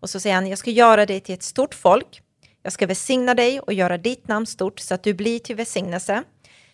Och 0.00 0.10
så 0.10 0.20
säger 0.20 0.34
han, 0.34 0.46
jag 0.46 0.58
ska 0.58 0.70
göra 0.70 1.06
dig 1.06 1.20
till 1.20 1.34
ett 1.34 1.42
stort 1.42 1.74
folk, 1.74 2.22
jag 2.62 2.72
ska 2.72 2.86
välsigna 2.86 3.34
dig 3.34 3.60
och 3.60 3.72
göra 3.72 3.98
ditt 3.98 4.28
namn 4.28 4.46
stort 4.46 4.80
så 4.80 4.94
att 4.94 5.02
du 5.02 5.14
blir 5.14 5.38
till 5.38 5.56
välsignelse. 5.56 6.22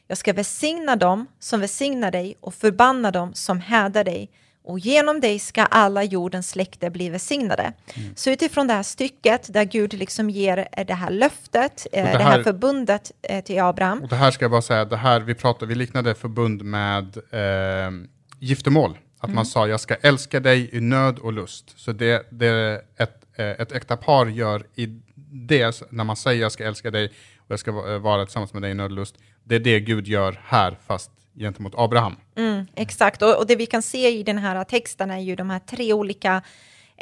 Jag 0.06 0.18
ska 0.18 0.32
välsigna 0.32 0.96
dem 0.96 1.26
som 1.38 1.60
välsignar 1.60 2.10
dig 2.10 2.36
och 2.40 2.54
förbanna 2.54 3.10
dem 3.10 3.34
som 3.34 3.60
hädar 3.60 4.04
dig 4.04 4.30
och 4.64 4.78
genom 4.78 5.20
dig 5.20 5.38
ska 5.38 5.62
alla 5.62 6.04
jordens 6.04 6.50
släkter 6.50 6.90
bli 6.90 7.08
välsignade. 7.08 7.72
Mm. 7.94 8.16
Så 8.16 8.30
utifrån 8.30 8.66
det 8.66 8.74
här 8.74 8.82
stycket 8.82 9.52
där 9.52 9.64
Gud 9.64 9.92
liksom 9.92 10.30
ger 10.30 10.68
det 10.86 10.94
här 10.94 11.10
löftet, 11.10 11.86
det 11.92 12.00
här, 12.00 12.18
det 12.18 12.24
här 12.24 12.42
förbundet 12.42 13.12
eh, 13.22 13.44
till 13.44 13.60
Abraham. 13.60 14.02
Och 14.02 14.08
det 14.08 14.16
här 14.16 14.30
ska 14.30 14.44
jag 14.44 14.50
bara 14.50 14.62
säga, 14.62 14.84
det 14.84 14.96
här 14.96 15.20
vi 15.20 15.34
pratade, 15.34 15.66
vi 15.66 15.74
liknade 15.74 16.14
förbund 16.14 16.62
med 16.62 17.16
eh, 17.16 17.90
giftermål. 18.38 18.98
Att 19.18 19.24
mm. 19.24 19.34
man 19.34 19.46
sa, 19.46 19.68
jag 19.68 19.80
ska 19.80 19.94
älska 19.94 20.40
dig 20.40 20.70
i 20.72 20.80
nöd 20.80 21.18
och 21.18 21.32
lust. 21.32 21.74
Så 21.76 21.92
det, 21.92 22.26
det 22.30 22.82
ett, 22.96 23.24
eh, 23.36 23.46
ett 23.46 23.72
äkta 23.72 23.96
par 23.96 24.26
gör 24.26 24.66
i 24.74 24.86
det, 25.32 25.82
när 25.90 26.04
man 26.04 26.16
säger 26.16 26.42
jag 26.42 26.52
ska 26.52 26.64
älska 26.64 26.90
dig 26.90 27.12
och 27.44 27.50
jag 27.50 27.58
ska 27.58 27.70
eh, 27.70 27.98
vara 27.98 28.24
tillsammans 28.24 28.52
med 28.52 28.62
dig 28.62 28.70
i 28.70 28.74
nödlust. 28.74 29.18
det 29.44 29.54
är 29.54 29.60
det 29.60 29.80
Gud 29.80 30.06
gör 30.06 30.40
här, 30.44 30.78
fast 30.86 31.10
gentemot 31.38 31.72
Abraham. 31.76 32.16
Mm, 32.36 32.66
exakt, 32.74 33.22
och, 33.22 33.38
och, 33.38 33.46
det 33.46 33.56
vi 33.56 33.66
kan 33.66 33.82
se 33.82 34.18
i 34.18 34.22
den 34.22 34.38
här 34.38 34.64
texten 34.64 35.10
är 35.10 35.18
ju 35.18 35.36
de 35.36 35.50
här 35.50 35.58
tre 35.58 35.92
olika 35.92 36.42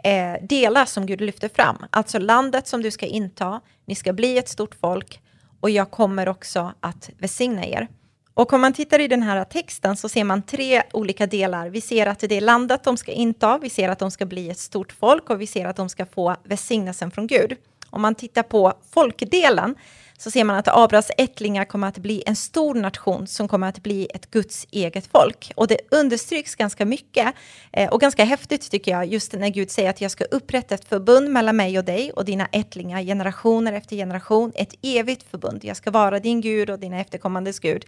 eh, 0.05 0.35
delar 0.43 0.85
som 0.85 1.07
Gud 1.07 1.21
lyfter 1.21 1.49
fram. 1.49 1.77
Alltså 1.91 2.19
landet 2.19 2.67
som 2.67 2.83
du 2.83 2.91
ska 2.91 3.07
inta, 3.07 3.61
ni 3.85 3.95
ska 3.95 4.13
bli 4.13 4.39
ett 4.39 4.49
stort 4.49 4.75
folk 4.75 5.21
och 5.61 5.71
jag 5.71 5.91
kommer 5.91 6.29
också 6.29 6.73
att 6.81 7.11
välsigna 7.19 7.67
er. 7.67 7.89
Och 8.35 8.53
om 8.53 8.61
man 8.61 8.73
tittar 8.73 8.99
i 8.99 9.09
den 9.09 9.23
här 9.23 9.45
texten 9.45 9.97
så 9.97 10.09
ser 10.09 10.25
man 10.25 10.43
tre 10.43 10.83
olika 10.93 11.27
delar. 11.27 11.69
Vi 11.69 11.81
ser 11.81 12.07
att 12.07 12.21
det 12.21 12.35
är 12.35 12.41
landet 12.41 12.85
de 12.85 12.97
ska 12.97 13.13
inta, 13.13 13.59
vi 13.59 13.71
ser 13.71 13.89
att 13.89 13.99
de 13.99 14.11
ska 14.11 14.27
bli 14.27 14.51
ett 14.51 14.59
stort 14.59 14.93
folk 14.93 15.31
och 15.31 15.41
vi 15.41 15.47
ser 15.47 15.67
att 15.67 15.77
de 15.77 15.89
ska 15.89 16.07
få 16.07 16.37
välsignelsen 16.45 17.11
från 17.11 17.27
Gud. 17.27 17.57
Om 17.91 18.03
man 18.03 18.15
tittar 18.15 18.43
på 18.43 18.73
folkdelen 18.91 19.75
så 20.23 20.31
ser 20.31 20.45
man 20.45 20.57
att 20.57 20.69
Abrahams 20.69 21.11
ättlingar 21.19 21.65
kommer 21.65 21.89
att 21.89 21.99
bli 21.99 22.23
en 22.27 22.37
stor 22.37 22.75
nation 22.75 23.27
som 23.27 23.49
kommer 23.49 23.69
att 23.69 23.83
bli 23.83 24.09
ett 24.15 24.31
Guds 24.31 24.67
eget 24.71 25.07
folk. 25.07 25.53
Och 25.55 25.67
det 25.67 25.79
understryks 25.91 26.55
ganska 26.55 26.85
mycket 26.85 27.35
eh, 27.73 27.91
och 27.91 28.01
ganska 28.01 28.25
häftigt 28.25 28.71
tycker 28.71 28.91
jag, 28.91 29.07
just 29.07 29.33
när 29.33 29.49
Gud 29.49 29.71
säger 29.71 29.91
att 29.91 30.01
jag 30.01 30.11
ska 30.11 30.25
upprätta 30.25 30.75
ett 30.75 30.89
förbund 30.89 31.31
mellan 31.31 31.57
mig 31.57 31.79
och 31.79 31.85
dig 31.85 32.13
och 32.13 32.25
dina 32.25 32.47
ättlingar 32.53 33.03
generationer 33.03 33.73
efter 33.73 33.97
generation, 33.97 34.53
ett 34.55 34.75
evigt 34.83 35.31
förbund. 35.31 35.65
Jag 35.65 35.77
ska 35.77 35.91
vara 35.91 36.19
din 36.19 36.41
Gud 36.41 36.71
och 36.71 36.79
dina 36.79 37.01
efterkommandes 37.01 37.59
Gud. 37.59 37.85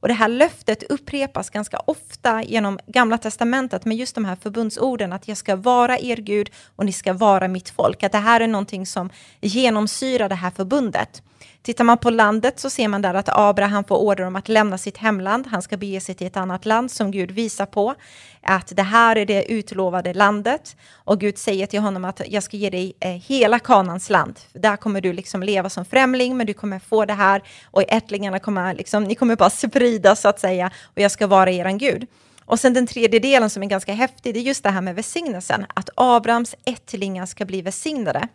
Och 0.00 0.08
det 0.08 0.14
här 0.14 0.28
löftet 0.28 0.82
upprepas 0.82 1.50
ganska 1.50 1.78
ofta 1.84 2.42
genom 2.42 2.78
Gamla 2.86 3.18
Testamentet 3.18 3.84
med 3.84 3.96
just 3.96 4.14
de 4.14 4.24
här 4.24 4.36
förbundsorden 4.36 5.12
att 5.12 5.28
jag 5.28 5.36
ska 5.36 5.56
vara 5.56 5.98
er 5.98 6.16
Gud 6.16 6.50
och 6.76 6.86
ni 6.86 6.92
ska 6.92 7.12
vara 7.12 7.48
mitt 7.48 7.70
folk. 7.70 8.02
Att 8.02 8.12
det 8.12 8.18
här 8.18 8.40
är 8.40 8.46
någonting 8.46 8.86
som 8.86 9.10
genomsyrar 9.40 10.28
det 10.28 10.34
här 10.34 10.50
förbundet. 10.50 11.22
Tittar 11.62 11.84
man 11.84 11.98
på 11.98 12.10
landet 12.10 12.60
så 12.60 12.70
ser 12.70 12.88
man 12.88 13.02
där 13.02 13.14
att 13.14 13.28
Abraham 13.28 13.84
får 13.84 13.96
order 13.96 14.24
om 14.24 14.36
att 14.36 14.48
lämna 14.48 14.78
sitt 14.78 14.96
hemland. 14.96 15.46
Han 15.46 15.62
ska 15.62 15.76
bege 15.76 16.00
sig 16.00 16.14
till 16.14 16.26
ett 16.26 16.36
annat 16.36 16.66
land 16.66 16.90
som 16.90 17.10
Gud 17.10 17.30
visar 17.30 17.66
på 17.66 17.94
att 18.42 18.76
det 18.76 18.82
här 18.82 19.16
är 19.16 19.26
det 19.26 19.52
utlovade 19.52 20.14
landet. 20.14 20.76
Och 20.92 21.20
Gud 21.20 21.38
säger 21.38 21.66
till 21.66 21.80
honom 21.80 22.04
att 22.04 22.20
jag 22.28 22.42
ska 22.42 22.56
ge 22.56 22.70
dig 22.70 22.96
eh, 23.00 23.10
hela 23.10 23.58
Kanans 23.58 24.10
land. 24.10 24.40
Där 24.52 24.76
kommer 24.76 25.00
du 25.00 25.12
liksom 25.12 25.42
leva 25.42 25.70
som 25.70 25.84
främling, 25.84 26.36
men 26.36 26.46
du 26.46 26.54
kommer 26.54 26.78
få 26.78 27.04
det 27.04 27.14
här 27.14 27.42
och 27.64 27.82
ättlingarna 27.88 28.38
kommer 28.38 28.74
liksom, 28.74 29.04
ni 29.04 29.14
kommer 29.14 29.36
bara 29.36 29.50
spridas 29.88 30.20
så 30.20 30.28
att 30.28 30.40
säga 30.40 30.70
och 30.84 31.00
jag 31.00 31.10
ska 31.10 31.26
vara 31.26 31.50
eran 31.50 31.78
Gud. 31.78 32.06
Och 32.44 32.60
sen 32.60 32.74
den 32.74 32.86
tredje 32.86 33.20
delen 33.20 33.50
som 33.50 33.62
är 33.62 33.66
ganska 33.66 33.92
häftig, 33.92 34.34
det 34.34 34.40
är 34.40 34.42
just 34.42 34.62
det 34.62 34.70
här 34.70 34.80
med 34.80 34.94
välsignelsen, 34.94 35.66
att 35.74 35.90
Abrahams 35.94 36.54
ättlingar 36.64 37.26
ska 37.26 37.44
bli 37.44 37.62
välsignade 37.62 38.28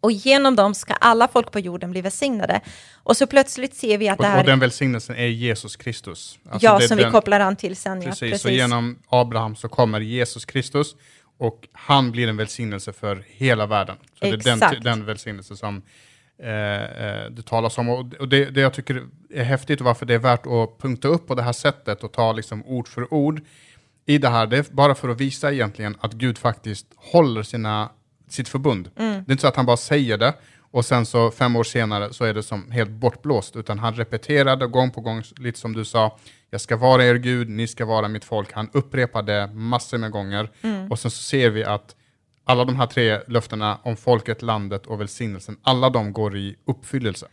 och 0.00 0.12
genom 0.12 0.56
dem 0.56 0.74
ska 0.74 0.94
alla 0.94 1.28
folk 1.28 1.52
på 1.52 1.60
jorden 1.60 1.90
bli 1.90 2.00
välsignade. 2.00 2.60
Och 3.04 3.16
så 3.16 3.26
plötsligt 3.26 3.74
ser 3.74 3.98
vi 3.98 4.08
att 4.08 4.18
och, 4.18 4.24
det 4.24 4.30
här... 4.30 4.40
Och 4.40 4.46
den 4.46 4.60
välsignelsen 4.60 5.16
är 5.16 5.26
Jesus 5.26 5.76
Kristus. 5.76 6.38
Alltså 6.50 6.66
ja, 6.66 6.80
som 6.80 6.96
den, 6.96 7.06
vi 7.06 7.12
kopplar 7.12 7.40
an 7.40 7.56
till 7.56 7.76
sen. 7.76 8.00
Precis, 8.00 8.22
ja, 8.22 8.28
precis, 8.28 8.42
så 8.42 8.48
genom 8.48 8.98
Abraham 9.08 9.56
så 9.56 9.68
kommer 9.68 10.00
Jesus 10.00 10.44
Kristus 10.44 10.96
och 11.38 11.68
han 11.72 12.10
blir 12.10 12.28
en 12.28 12.36
välsignelse 12.36 12.92
för 12.92 13.24
hela 13.26 13.66
världen. 13.66 13.96
Så 14.18 14.26
Exakt. 14.26 14.44
det 14.44 14.66
är 14.66 14.70
den, 14.70 14.82
den 14.82 15.04
välsignelse 15.04 15.56
som 15.56 15.82
det 17.30 17.42
talas 17.46 17.78
om. 17.78 17.88
Och, 17.88 18.14
och 18.14 18.28
det, 18.28 18.44
det, 18.44 18.60
jag 18.60 18.72
tycker 18.72 19.06
är 19.30 19.44
häftigt 19.44 19.80
och 19.80 19.86
varför 19.86 20.06
det 20.06 20.14
är 20.14 20.18
värt 20.18 20.46
att 20.46 20.78
punkta 20.78 21.08
upp 21.08 21.26
på 21.26 21.34
det 21.34 21.42
här 21.42 21.52
sättet 21.52 22.04
och 22.04 22.12
ta 22.12 22.32
liksom 22.32 22.64
ord 22.66 22.88
för 22.88 23.14
ord 23.14 23.40
i 24.06 24.18
det 24.18 24.28
här, 24.28 24.46
det 24.46 24.58
är 24.58 24.64
bara 24.70 24.94
för 24.94 25.08
att 25.08 25.20
visa 25.20 25.52
egentligen 25.52 25.96
att 26.00 26.12
Gud 26.12 26.38
faktiskt 26.38 26.86
håller 26.96 27.42
sina 27.42 27.90
sitt 28.28 28.48
förbund. 28.48 28.90
Mm. 28.96 29.12
Det 29.12 29.30
är 29.30 29.32
inte 29.32 29.40
så 29.40 29.48
att 29.48 29.56
han 29.56 29.66
bara 29.66 29.76
säger 29.76 30.18
det 30.18 30.34
och 30.70 30.84
sen 30.84 31.06
så 31.06 31.30
fem 31.30 31.56
år 31.56 31.64
senare 31.64 32.12
så 32.12 32.24
är 32.24 32.34
det 32.34 32.42
som 32.42 32.70
helt 32.70 32.90
bortblåst, 32.90 33.56
utan 33.56 33.78
han 33.78 33.94
repeterade 33.94 34.66
gång 34.66 34.90
på 34.90 35.00
gång, 35.00 35.22
lite 35.36 35.58
som 35.58 35.72
du 35.72 35.84
sa, 35.84 36.18
jag 36.50 36.60
ska 36.60 36.76
vara 36.76 37.04
er 37.04 37.14
Gud, 37.14 37.48
ni 37.48 37.66
ska 37.66 37.84
vara 37.84 38.08
mitt 38.08 38.24
folk. 38.24 38.52
Han 38.52 38.70
upprepade 38.72 39.46
massor 39.46 39.98
med 39.98 40.10
gånger 40.10 40.50
mm. 40.62 40.90
och 40.90 40.98
sen 40.98 41.10
så 41.10 41.22
ser 41.22 41.50
vi 41.50 41.64
att 41.64 41.96
alla 42.48 42.64
de 42.64 42.76
här 42.76 42.86
tre 42.86 43.20
löftena 43.26 43.78
om 43.82 43.96
folket, 43.96 44.42
landet 44.42 44.86
och 44.86 45.00
välsignelsen, 45.00 45.56
alla 45.62 45.90
de 45.90 46.12
går 46.12 46.36
i 46.36 46.56
uppfyllelse. 46.66 47.26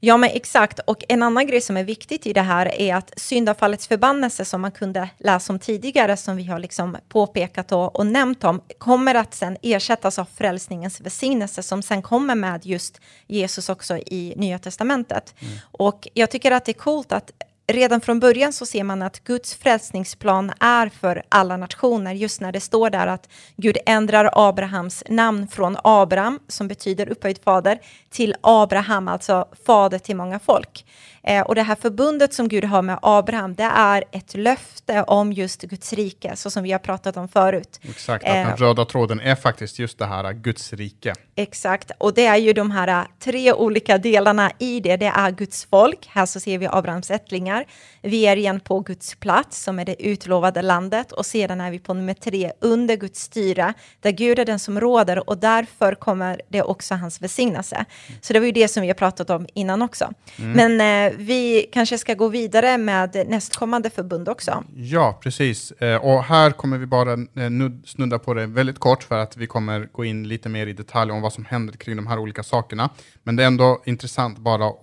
Ja, 0.00 0.16
men 0.16 0.30
exakt. 0.30 0.80
Och 0.86 1.04
en 1.08 1.22
annan 1.22 1.46
grej 1.46 1.60
som 1.60 1.76
är 1.76 1.84
viktigt 1.84 2.26
i 2.26 2.32
det 2.32 2.40
här 2.40 2.80
är 2.80 2.94
att 2.94 3.12
syndafallets 3.16 3.88
förbannelse 3.88 4.44
som 4.44 4.60
man 4.60 4.72
kunde 4.72 5.08
läsa 5.18 5.52
om 5.52 5.58
tidigare, 5.58 6.16
som 6.16 6.36
vi 6.36 6.44
har 6.44 6.58
liksom 6.58 6.96
påpekat 7.08 7.72
och, 7.72 7.96
och 7.96 8.06
nämnt 8.06 8.44
om, 8.44 8.60
kommer 8.78 9.14
att 9.14 9.34
sen 9.34 9.56
ersättas 9.62 10.18
av 10.18 10.24
frälsningens 10.24 11.00
välsignelse 11.00 11.62
som 11.62 11.82
sen 11.82 12.02
kommer 12.02 12.34
med 12.34 12.66
just 12.66 13.00
Jesus 13.26 13.68
också 13.68 13.96
i 13.96 14.34
Nya 14.36 14.58
Testamentet. 14.58 15.34
Mm. 15.38 15.58
Och 15.62 16.08
jag 16.14 16.30
tycker 16.30 16.50
att 16.50 16.64
det 16.64 16.72
är 16.72 16.80
coolt 16.82 17.12
att 17.12 17.30
redan 17.68 18.00
från 18.00 18.20
början 18.20 18.52
så 18.52 18.66
ser 18.66 18.84
man 18.84 19.02
att 19.02 19.24
Guds 19.24 19.54
frälsningsplan 19.54 20.52
är 20.60 20.88
för 20.88 21.22
alla 21.28 21.56
nationer, 21.56 22.14
just 22.14 22.40
när 22.40 22.52
det 22.52 22.60
står 22.60 22.90
där 22.90 23.06
att 23.06 23.28
Gud 23.56 23.78
ändrar 23.86 24.30
Abrahams 24.32 25.04
namn 25.08 25.48
från 25.48 25.76
Abraham, 25.84 26.40
som 26.48 26.68
betyder 26.68 27.08
upphöjd 27.08 27.38
fader, 27.44 27.78
till 28.10 28.34
Abraham, 28.40 29.08
alltså 29.08 29.48
fader 29.66 29.98
till 29.98 30.16
många 30.16 30.38
folk. 30.38 30.84
Eh, 31.22 31.42
och 31.42 31.54
det 31.54 31.62
här 31.62 31.74
förbundet 31.74 32.34
som 32.34 32.48
Gud 32.48 32.64
har 32.64 32.82
med 32.82 32.98
Abraham, 33.02 33.54
det 33.54 33.62
är 33.62 34.04
ett 34.12 34.34
löfte 34.34 35.02
om 35.02 35.32
just 35.32 35.62
Guds 35.62 35.92
rike, 35.92 36.36
så 36.36 36.50
som 36.50 36.62
vi 36.62 36.72
har 36.72 36.78
pratat 36.78 37.16
om 37.16 37.28
förut. 37.28 37.80
Exakt, 37.82 38.24
att 38.24 38.34
den 38.34 38.46
eh, 38.46 38.56
röda 38.56 38.84
tråden 38.84 39.20
är 39.20 39.34
faktiskt 39.34 39.78
just 39.78 39.98
det 39.98 40.06
här 40.06 40.32
Guds 40.32 40.72
rike. 40.72 41.14
Exakt, 41.36 41.90
och 41.98 42.14
det 42.14 42.26
är 42.26 42.36
ju 42.36 42.52
de 42.52 42.70
här 42.70 43.06
tre 43.18 43.52
olika 43.52 43.98
delarna 43.98 44.50
i 44.58 44.80
det. 44.80 44.96
Det 44.96 45.06
är 45.06 45.30
Guds 45.30 45.64
folk, 45.64 46.08
här 46.10 46.26
så 46.26 46.40
ser 46.40 46.58
vi 46.58 46.68
Abrahams 46.70 47.10
ättlingar. 47.10 47.64
Vi 48.02 48.26
är 48.26 48.36
igen 48.36 48.60
på 48.60 48.80
Guds 48.80 49.14
plats, 49.14 49.62
som 49.62 49.78
är 49.78 49.84
det 49.84 50.06
utlovade 50.06 50.62
landet, 50.62 51.12
och 51.12 51.26
sedan 51.26 51.60
är 51.60 51.70
vi 51.70 51.78
på 51.78 51.94
nummer 51.94 52.14
tre, 52.14 52.52
under 52.60 52.96
Guds 52.96 53.20
styre, 53.20 53.74
där 54.00 54.10
Gud 54.10 54.38
är 54.38 54.44
den 54.44 54.58
som 54.58 54.80
råder, 54.80 55.30
och 55.30 55.38
därför 55.38 55.94
kommer 55.94 56.40
det 56.48 56.62
också 56.62 56.94
hans 56.94 57.22
välsignelse. 57.22 57.84
Så 58.20 58.32
det 58.32 58.38
var 58.38 58.46
ju 58.46 58.52
det 58.52 58.68
som 58.68 58.80
vi 58.82 58.86
har 58.88 58.94
pratat 58.94 59.30
om 59.30 59.46
innan 59.54 59.82
också. 59.82 60.12
Mm. 60.38 60.52
Men 60.52 60.80
eh, 60.80 61.07
vi 61.16 61.68
kanske 61.72 61.98
ska 61.98 62.14
gå 62.14 62.28
vidare 62.28 62.78
med 62.78 63.26
nästkommande 63.28 63.90
förbund 63.90 64.28
också. 64.28 64.64
Ja, 64.76 65.18
precis. 65.22 65.72
Eh, 65.72 66.04
och 66.04 66.24
här 66.24 66.50
kommer 66.50 66.78
vi 66.78 66.86
bara 66.86 67.12
eh, 67.12 67.50
snudda 67.84 68.18
på 68.18 68.34
det 68.34 68.46
väldigt 68.46 68.78
kort, 68.78 69.02
för 69.02 69.18
att 69.18 69.36
vi 69.36 69.46
kommer 69.46 69.88
gå 69.92 70.04
in 70.04 70.28
lite 70.28 70.48
mer 70.48 70.66
i 70.66 70.72
detalj 70.72 71.12
om 71.12 71.20
vad 71.20 71.32
som 71.32 71.44
händer 71.44 71.74
kring 71.74 71.96
de 71.96 72.06
här 72.06 72.18
olika 72.18 72.42
sakerna. 72.42 72.90
Men 73.22 73.36
det 73.36 73.42
är 73.42 73.46
ändå 73.46 73.82
intressant 73.84 74.38
bara 74.38 74.66
att, 74.66 74.82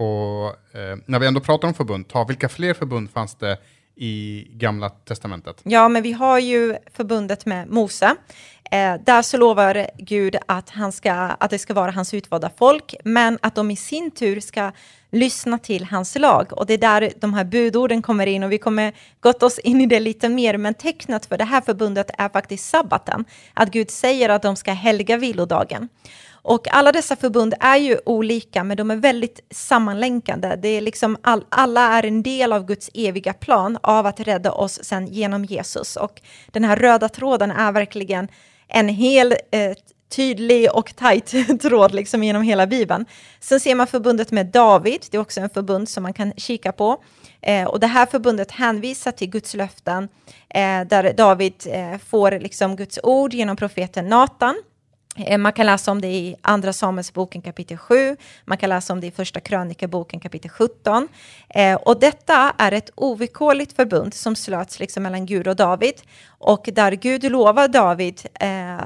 eh, 0.75 0.97
när 1.05 1.19
vi 1.19 1.27
ändå 1.27 1.39
pratar 1.39 1.67
om 1.67 1.73
förbund, 1.73 2.07
ta 2.07 2.23
vilka 2.23 2.49
fler 2.49 2.73
förbund 2.73 3.09
fanns 3.09 3.35
det 3.35 3.57
i 3.95 4.47
Gamla 4.51 4.89
Testamentet? 4.89 5.61
Ja, 5.63 5.89
men 5.89 6.03
vi 6.03 6.11
har 6.11 6.39
ju 6.39 6.75
förbundet 6.93 7.45
med 7.45 7.69
Mose. 7.69 8.15
Eh, 8.71 8.95
där 9.06 9.21
så 9.21 9.38
lovar 9.38 9.88
Gud 9.97 10.36
att, 10.45 10.69
han 10.69 10.91
ska, 10.91 11.12
att 11.13 11.49
det 11.49 11.60
ska 11.60 11.73
vara 11.73 11.91
hans 11.91 12.13
utvalda 12.13 12.51
folk, 12.58 12.95
men 13.04 13.39
att 13.41 13.56
de 13.56 13.71
i 13.71 13.75
sin 13.75 14.12
tur 14.12 14.39
ska 14.39 14.71
lyssna 15.12 15.58
till 15.58 15.86
hans 15.86 16.15
lag. 16.15 16.47
Och 16.51 16.65
det 16.65 16.73
är 16.73 16.78
där 16.78 17.12
de 17.19 17.34
här 17.34 17.43
budorden 17.43 18.01
kommer 18.01 18.28
in 18.28 18.43
och 18.43 18.51
vi 18.51 18.58
kommer 18.58 18.93
gått 19.19 19.43
oss 19.43 19.60
in 19.60 19.82
i 19.82 19.86
det 19.86 19.99
lite 19.99 20.30
mer, 20.30 20.58
men 20.58 20.73
tecknet 20.73 21.25
för 21.25 21.38
det 21.38 21.43
här 21.43 21.62
förbundet 21.62 22.12
är 22.17 22.30
faktiskt 22.30 22.69
sabbaten. 22.69 23.25
Att 23.54 23.71
Gud 23.71 23.91
säger 23.91 24.30
att 24.30 24.41
de 24.41 24.56
ska 24.56 24.71
helga 24.71 25.17
vilodagen. 25.17 25.89
Och 26.47 26.67
alla 26.71 26.91
dessa 26.91 27.15
förbund 27.15 27.54
är 27.60 27.78
ju 27.78 27.97
olika, 28.06 28.63
men 28.63 28.78
de 28.78 28.91
är 28.91 28.95
väldigt 28.95 29.39
sammanlänkande. 29.51 30.56
Det 30.56 30.67
är 30.67 30.82
liksom 30.82 31.17
all, 31.21 31.45
alla 31.49 31.82
är 31.82 32.06
en 32.06 32.23
del 32.23 32.54
av 32.54 32.65
Guds 32.65 32.89
eviga 32.93 33.34
plan 33.34 33.78
av 33.84 34.06
att 34.06 34.19
rädda 34.19 34.51
oss 34.51 34.84
sen 34.84 35.08
genom 35.08 35.45
Jesus. 35.45 35.95
Och 35.95 36.21
den 36.47 36.63
här 36.63 36.75
röda 36.75 37.10
tråden 37.10 37.51
är 37.51 37.71
verkligen 37.71 38.28
en 38.67 38.89
hel 38.89 39.36
eh, 39.51 39.71
tydlig 40.10 40.71
och 40.71 40.95
tajt 40.95 41.34
tråd 41.62 41.93
liksom 41.93 42.23
genom 42.23 42.41
hela 42.41 42.67
Bibeln. 42.67 43.06
Sen 43.39 43.60
ser 43.60 43.75
man 43.75 43.88
förbundet 43.88 44.32
med 44.32 44.45
David, 44.45 45.06
det 45.12 45.17
är 45.17 45.21
också 45.21 45.41
en 45.41 45.49
förbund 45.49 45.89
som 45.89 46.04
man 46.04 46.13
kan 46.13 46.34
kika 46.38 46.71
på. 46.71 47.04
Eh, 47.41 47.67
och 47.67 47.80
det 47.80 47.88
här 47.88 48.06
förbundet 48.06 48.51
hänvisar 48.51 49.12
till 49.12 49.30
Guds 49.30 49.54
löften, 49.54 50.04
eh, 50.49 50.82
där 50.88 51.13
David 51.13 51.54
eh, 51.67 51.97
får 51.97 52.32
liksom 52.32 52.75
Guds 52.75 52.99
ord 53.04 53.34
genom 53.34 53.56
profeten 53.56 54.08
Natan. 54.08 54.56
Eh, 55.15 55.38
man 55.38 55.54
kan 55.54 55.65
läsa 55.65 55.91
om 55.91 56.01
det 56.01 56.08
i 56.08 56.36
Andra 56.41 56.73
Samuelsboken 56.73 57.41
kapitel 57.41 57.78
7, 57.78 58.17
man 58.45 58.58
kan 58.58 58.69
läsa 58.69 58.93
om 58.93 59.01
det 59.01 59.08
i 59.08 59.12
Första 59.12 59.39
krönikaboken 59.39 60.19
kapitel 60.19 60.51
17. 60.51 61.08
Eh, 61.49 61.75
och 61.75 61.99
detta 61.99 62.54
är 62.58 62.71
ett 62.71 62.89
ovillkorligt 62.95 63.75
förbund 63.75 64.13
som 64.13 64.36
slöts 64.36 64.80
liksom 64.80 65.04
mellan 65.04 65.25
Gud 65.25 65.47
och 65.47 65.56
David 65.56 65.93
och 66.28 66.69
där 66.73 66.91
Gud 66.91 67.32
lovar 67.32 67.67
David 67.67 68.21
eh, 68.34 68.78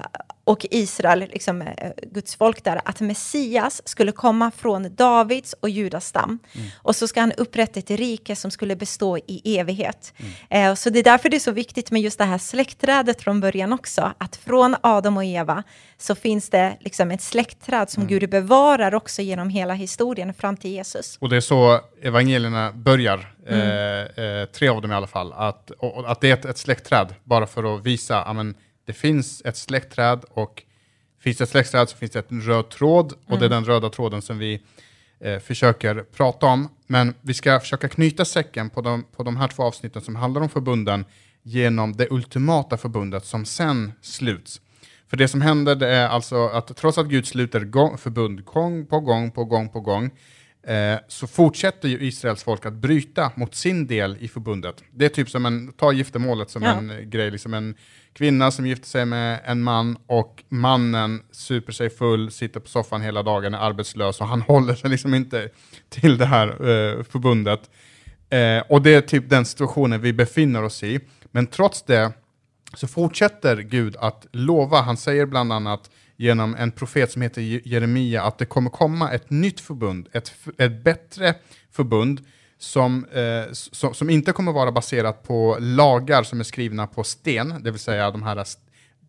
och 0.49 0.65
Israel, 0.71 1.19
liksom, 1.19 1.61
eh, 1.61 1.91
Guds 2.01 2.35
folk 2.35 2.63
där, 2.63 2.81
att 2.85 3.01
Messias 3.01 3.81
skulle 3.85 4.11
komma 4.11 4.51
från 4.51 4.95
Davids 4.95 5.55
och 5.59 5.69
Judas 5.69 6.05
stam. 6.05 6.39
Mm. 6.53 6.67
Och 6.77 6.95
så 6.95 7.07
ska 7.07 7.19
han 7.19 7.31
upprätta 7.31 7.79
ett 7.79 7.91
rike 7.91 8.35
som 8.35 8.51
skulle 8.51 8.75
bestå 8.75 9.17
i 9.17 9.59
evighet. 9.59 10.13
Mm. 10.17 10.71
Eh, 10.71 10.75
så 10.75 10.89
det 10.89 10.99
är 10.99 11.03
därför 11.03 11.29
det 11.29 11.37
är 11.37 11.39
så 11.39 11.51
viktigt 11.51 11.91
med 11.91 12.01
just 12.01 12.17
det 12.17 12.25
här 12.25 12.37
släktträdet 12.37 13.21
från 13.21 13.39
början 13.39 13.73
också, 13.73 14.13
att 14.17 14.35
från 14.35 14.75
Adam 14.81 15.17
och 15.17 15.25
Eva 15.25 15.63
så 15.97 16.15
finns 16.15 16.49
det 16.49 16.77
liksom 16.79 17.11
ett 17.11 17.21
släktträd 17.21 17.89
som 17.89 18.03
mm. 18.03 18.19
Gud 18.19 18.29
bevarar 18.29 18.95
också 18.95 19.21
genom 19.21 19.49
hela 19.49 19.73
historien 19.73 20.33
fram 20.33 20.57
till 20.57 20.71
Jesus. 20.71 21.17
Och 21.21 21.29
det 21.29 21.35
är 21.35 21.41
så 21.41 21.79
evangelierna 22.01 22.71
börjar, 22.71 23.33
mm. 23.47 23.61
eh, 23.61 24.25
eh, 24.25 24.45
tre 24.45 24.67
av 24.67 24.81
dem 24.81 24.91
i 24.91 24.95
alla 24.95 25.07
fall, 25.07 25.33
att, 25.33 25.71
och, 25.71 26.11
att 26.11 26.21
det 26.21 26.29
är 26.29 26.33
ett, 26.33 26.45
ett 26.45 26.57
släktträd, 26.57 27.15
bara 27.23 27.47
för 27.47 27.75
att 27.75 27.85
visa, 27.85 28.23
amen, 28.23 28.55
det 28.89 28.93
finns 28.93 29.41
ett 29.45 29.57
släktträd 29.57 30.25
och 30.29 30.63
finns 31.19 31.37
det 31.37 31.43
ett 31.43 31.49
släktträd 31.49 31.89
så 31.89 31.97
finns 31.97 32.11
det 32.11 32.31
en 32.31 32.41
röd 32.41 32.69
tråd 32.69 33.11
och 33.11 33.27
mm. 33.27 33.39
det 33.39 33.45
är 33.45 33.51
mm. 33.51 33.63
den 33.63 33.65
röda 33.65 33.89
tråden 33.89 34.21
som 34.21 34.37
vi 34.37 34.61
eh, 35.19 35.39
försöker 35.39 35.95
prata 35.95 36.45
om. 36.45 36.69
Men 36.87 37.13
vi 37.21 37.33
ska 37.33 37.59
försöka 37.59 37.89
knyta 37.89 38.25
säcken 38.25 38.69
på 38.69 38.81
de, 38.81 39.03
på 39.03 39.23
de 39.23 39.37
här 39.37 39.47
två 39.47 39.63
avsnitten 39.63 40.01
som 40.01 40.15
handlar 40.15 40.41
om 40.41 40.49
förbunden 40.49 41.05
genom 41.43 41.93
det 41.93 42.07
ultimata 42.11 42.77
förbundet 42.77 43.25
som 43.25 43.45
sen 43.45 43.91
sluts. 44.01 44.61
För 45.07 45.17
det 45.17 45.27
som 45.27 45.41
händer 45.41 45.75
det 45.75 45.87
är 45.87 46.07
alltså 46.07 46.47
att 46.47 46.77
trots 46.77 46.97
att 46.97 47.07
Gud 47.07 47.27
sluter 47.27 47.59
gång, 47.59 47.97
förbund 47.97 48.45
gång 48.45 48.85
på 48.85 48.99
gång 48.99 49.31
på 49.31 49.45
gång 49.45 49.69
på 49.69 49.79
gång 49.79 50.11
eh, 50.63 50.99
så 51.07 51.27
fortsätter 51.27 51.89
ju 51.89 51.99
Israels 51.99 52.43
folk 52.43 52.65
att 52.65 52.73
bryta 52.73 53.31
mot 53.35 53.55
sin 53.55 53.87
del 53.87 54.17
i 54.19 54.27
förbundet. 54.27 54.83
Det 54.91 55.05
är 55.05 55.09
typ 55.09 55.29
som 55.29 55.45
en, 55.45 55.73
ta 55.73 55.91
giftermålet 55.91 56.49
som 56.49 56.63
ja. 56.63 56.73
en 56.75 57.09
grej, 57.09 57.31
liksom 57.31 57.53
en 57.53 57.75
kvinna 58.13 58.51
som 58.51 58.67
gifter 58.67 58.87
sig 58.87 59.05
med 59.05 59.39
en 59.45 59.63
man 59.63 59.97
och 60.07 60.43
mannen 60.49 61.21
super 61.31 61.73
sig 61.73 61.89
full, 61.89 62.31
sitter 62.31 62.59
på 62.59 62.67
soffan 62.67 63.01
hela 63.01 63.23
dagen, 63.23 63.53
är 63.53 63.57
arbetslös 63.57 64.21
och 64.21 64.27
han 64.27 64.41
håller 64.47 64.75
sig 64.75 64.89
liksom 64.89 65.13
inte 65.13 65.49
till 65.89 66.17
det 66.17 66.25
här 66.25 66.47
eh, 66.47 67.03
förbundet. 67.03 67.69
Eh, 68.29 68.59
och 68.69 68.81
det 68.81 68.93
är 68.95 69.01
typ 69.01 69.29
den 69.29 69.45
situationen 69.45 70.01
vi 70.01 70.13
befinner 70.13 70.63
oss 70.63 70.83
i. 70.83 70.99
Men 71.31 71.47
trots 71.47 71.83
det 71.83 72.11
så 72.73 72.87
fortsätter 72.87 73.57
Gud 73.57 73.95
att 73.99 74.27
lova, 74.31 74.81
han 74.81 74.97
säger 74.97 75.25
bland 75.25 75.53
annat 75.53 75.89
genom 76.19 76.55
en 76.55 76.71
profet 76.71 77.11
som 77.11 77.21
heter 77.21 77.41
Jeremia 77.67 78.23
att 78.23 78.37
det 78.37 78.45
kommer 78.45 78.69
komma 78.69 79.11
ett 79.11 79.29
nytt 79.29 79.59
förbund, 79.59 80.07
ett, 80.11 80.33
ett 80.57 80.83
bättre 80.83 81.35
förbund 81.71 82.21
som, 82.57 83.05
eh, 83.05 83.51
som, 83.51 83.93
som, 83.93 84.09
inte 84.09 84.31
kommer 84.31 84.51
vara 84.51 84.71
baserat 84.71 85.23
på 85.23 85.57
lagar 85.59 86.23
som 86.23 86.39
är 86.39 86.43
skrivna 86.43 86.87
på 86.87 87.03
sten, 87.03 87.63
det 87.63 87.71
vill 87.71 87.79
säga 87.79 88.11
de 88.11 88.23
här 88.23 88.45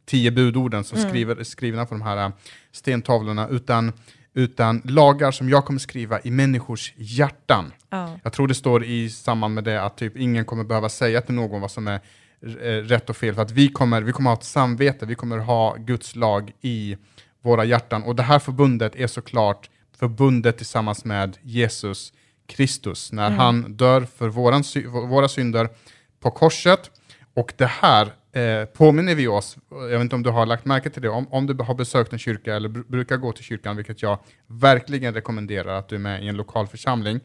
tio 0.07 0.31
budorden 0.31 0.85
som 0.85 0.99
mm. 0.99 1.11
skriver, 1.11 1.37
är 1.37 1.45
skrivna 1.45 1.87
på 1.87 1.95
de 1.95 2.03
här 2.03 2.33
stentavlorna, 2.73 3.49
utan, 3.49 3.93
utan 4.35 4.83
lagar 4.85 5.31
som 5.31 5.49
jag 5.49 5.65
kommer 5.65 5.81
skriva 5.81 6.21
i 6.21 6.31
människors 6.31 6.93
hjärtan. 6.97 7.73
Oh. 7.91 8.15
Jag 8.23 8.33
tror 8.33 8.49
det 8.49 8.55
står 8.55 8.85
i 8.85 9.11
samband 9.11 9.55
med 9.55 9.65
det 9.65 9.83
att 9.83 9.97
typ 9.97 10.17
ingen 10.17 10.45
kommer 10.45 10.65
behöva 10.65 10.89
säga 10.89 11.21
till 11.21 11.35
någon 11.35 11.61
vad 11.61 11.71
som 11.71 11.89
är 11.89 11.95
eh, 11.95 12.01
rätt 12.43 13.11
och 13.11 13.17
fel, 13.17 13.35
för 13.35 13.43
att 13.43 13.51
vi 13.51 13.69
kommer, 13.69 14.03
vi 14.03 14.13
kommer 14.13 14.31
ha 14.31 14.37
ett 14.37 14.45
samvete, 14.45 15.07
vi 15.07 15.15
kommer 15.15 15.39
ha 15.39 15.77
Guds 15.77 16.17
lag 16.17 16.53
i 16.61 16.97
våra 17.43 17.65
hjärtan. 17.65 18.03
Och 18.03 18.17
det 18.17 18.23
här 18.23 18.39
förbundet 18.39 18.97
är 18.97 19.07
såklart 19.07 19.71
förbundet 19.99 20.57
tillsammans 20.57 21.05
med 21.05 21.39
Jesus 21.43 22.13
Kristus, 22.47 23.13
när 23.13 23.27
mm. 23.27 23.39
han 23.39 23.77
dör 23.77 24.01
för 24.01 24.29
våran, 24.29 24.63
våra 25.09 25.29
synder 25.29 25.69
på 26.21 26.31
korset. 26.31 26.91
Och 27.35 27.53
det 27.57 27.67
här 27.67 28.13
eh, 28.33 28.65
påminner 28.65 29.15
vi 29.15 29.29
oss, 29.29 29.57
jag 29.71 29.89
vet 29.89 30.01
inte 30.01 30.17
om 30.17 30.23
du 30.23 30.31
har 30.31 30.47
lagt 30.47 30.65
märke 30.65 30.91
till 30.91 31.03
det, 31.03 31.09
om, 31.09 31.27
om 31.31 31.47
du 31.47 31.55
har 31.63 31.75
besökt 31.75 32.13
en 32.13 32.19
kyrka 32.19 32.57
eller 32.57 32.69
br 32.69 32.81
brukar 32.89 33.17
gå 33.17 33.33
till 33.33 33.45
kyrkan, 33.45 33.77
vilket 33.77 34.03
jag 34.03 34.19
verkligen 34.47 35.15
rekommenderar 35.15 35.79
att 35.79 35.89
du 35.89 35.95
är 35.95 36.01
med 36.01 36.25
i 36.25 36.29
en 36.29 36.37
lokal 36.37 36.67
församling, 36.67 37.17
eh, 37.17 37.21